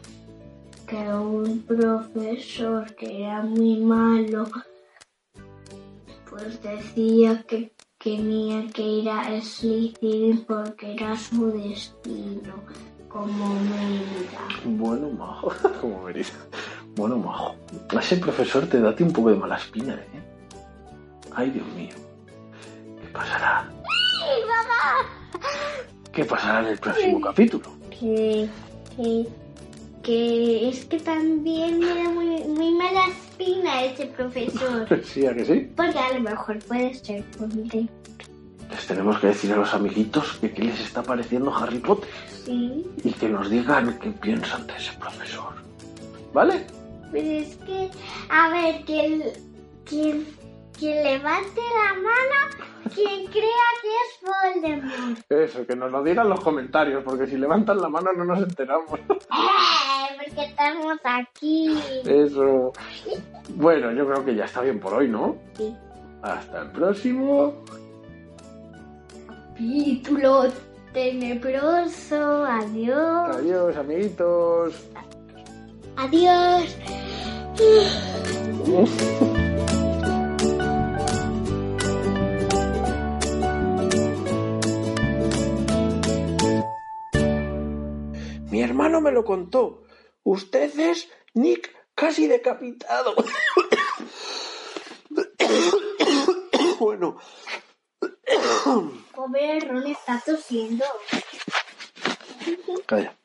que 0.87 0.97
un 0.97 1.61
profesor 1.63 2.95
que 2.97 3.23
era 3.25 3.43
muy 3.43 3.77
malo 3.81 4.47
pues 6.29 6.63
decía 6.63 7.43
que 7.47 7.73
tenía 7.99 8.67
que 8.69 8.83
ir 8.83 9.11
a 9.11 9.41
Slytherin 9.41 10.45
porque 10.47 10.95
era 10.95 11.15
su 11.17 11.51
destino 11.53 12.55
como 13.09 13.55
Merida. 13.55 14.49
Bueno, 14.65 15.11
majo. 15.11 15.53
Como 15.83 16.05
veréis. 16.05 16.33
Bueno, 16.97 17.16
majo. 17.18 17.55
Ese 17.99 18.16
profesor 18.16 18.66
te 18.66 18.80
date 18.80 19.03
un 19.03 19.12
poco 19.12 19.30
de 19.30 19.36
mala 19.36 19.57
espina, 19.57 19.95
¿eh? 19.95 20.22
Ay, 21.34 21.51
Dios 21.51 21.66
mío. 21.68 21.95
¿Qué 23.01 23.09
pasará? 23.12 23.68
¿Qué 26.12 26.24
pasará 26.24 26.61
en 26.61 26.66
el 26.66 26.78
próximo 26.78 27.20
capítulo? 27.20 27.64
Que, 27.90 28.49
que, 28.97 29.26
que 30.03 30.68
es 30.68 30.84
que 30.84 31.01
también 31.01 31.78
me 31.78 31.86
da 31.86 32.11
muy, 32.11 32.45
muy 32.45 32.70
mala 32.72 33.07
espina 33.09 33.82
ese 33.84 34.07
profesor. 34.07 34.86
Sí, 35.05 35.26
¿a 35.26 35.34
que 35.34 35.45
sí? 35.47 35.72
Porque 35.74 35.99
a 35.99 36.12
lo 36.12 36.20
mejor 36.20 36.59
puede 36.61 36.95
ser 36.95 37.22
tonto. 37.38 37.78
Les 38.70 38.86
tenemos 38.86 39.18
que 39.20 39.28
decir 39.28 39.53
a 39.53 39.57
los 39.57 39.72
amiguitos 39.74 40.34
que 40.40 40.51
qué 40.53 40.64
les 40.64 40.80
está 40.80 41.03
pareciendo 41.03 41.55
Harry 41.55 41.78
Potter 41.78 42.09
Sí. 42.45 42.86
y 43.05 43.12
que 43.12 43.28
nos 43.28 43.49
digan 43.51 43.99
qué 43.99 44.11
piensan 44.11 44.66
de 44.66 44.76
ese 44.76 44.93
profesor. 44.99 45.55
¿Vale? 46.34 46.66
Pero 47.13 47.29
es 47.29 47.57
que, 47.59 47.91
a 48.31 48.49
ver, 48.49 48.85
quien, 48.87 49.23
quien, 49.85 50.27
quien 50.77 51.05
levante 51.05 51.61
la 51.61 51.95
mano, 52.01 52.93
quien 52.95 53.27
crea 53.27 53.69
que 53.83 53.89
es 53.89 54.63
Voldemort. 54.63 55.21
Eso, 55.31 55.67
que 55.67 55.77
nos 55.77 55.93
lo 55.93 56.03
digan 56.03 56.31
los 56.31 56.41
comentarios, 56.41 57.05
porque 57.05 57.27
si 57.27 57.37
levantan 57.37 57.83
la 57.83 57.89
mano 57.89 58.13
no 58.17 58.25
nos 58.25 58.43
enteramos. 58.43 58.99
¡Eh! 59.11 60.25
Porque 60.25 60.45
estamos 60.47 60.99
aquí. 61.05 61.79
Eso. 62.07 62.73
Bueno, 63.57 63.93
yo 63.93 64.07
creo 64.07 64.25
que 64.25 64.35
ya 64.35 64.47
está 64.47 64.63
bien 64.63 64.81
por 64.81 64.95
hoy, 64.95 65.09
¿no? 65.09 65.37
Sí. 65.57 65.77
Hasta 66.23 66.63
el 66.63 66.71
próximo. 66.71 67.63
Capítulo 69.49 70.45
tenebroso. 70.93 72.45
Adiós. 72.45 73.37
Adiós, 73.37 73.77
amiguitos. 73.77 74.91
Adiós. 75.97 76.76
Mi 88.51 88.62
hermano 88.62 89.01
me 89.01 89.12
lo 89.12 89.24
contó. 89.24 89.82
Usted 90.24 90.78
es 90.78 91.09
Nick 91.34 91.74
casi 91.95 92.26
decapitado. 92.26 93.14
bueno, 96.80 97.18
Ron 99.61 99.86
está 99.86 100.22
tosiendo. 100.24 100.84
calla. 102.86 103.16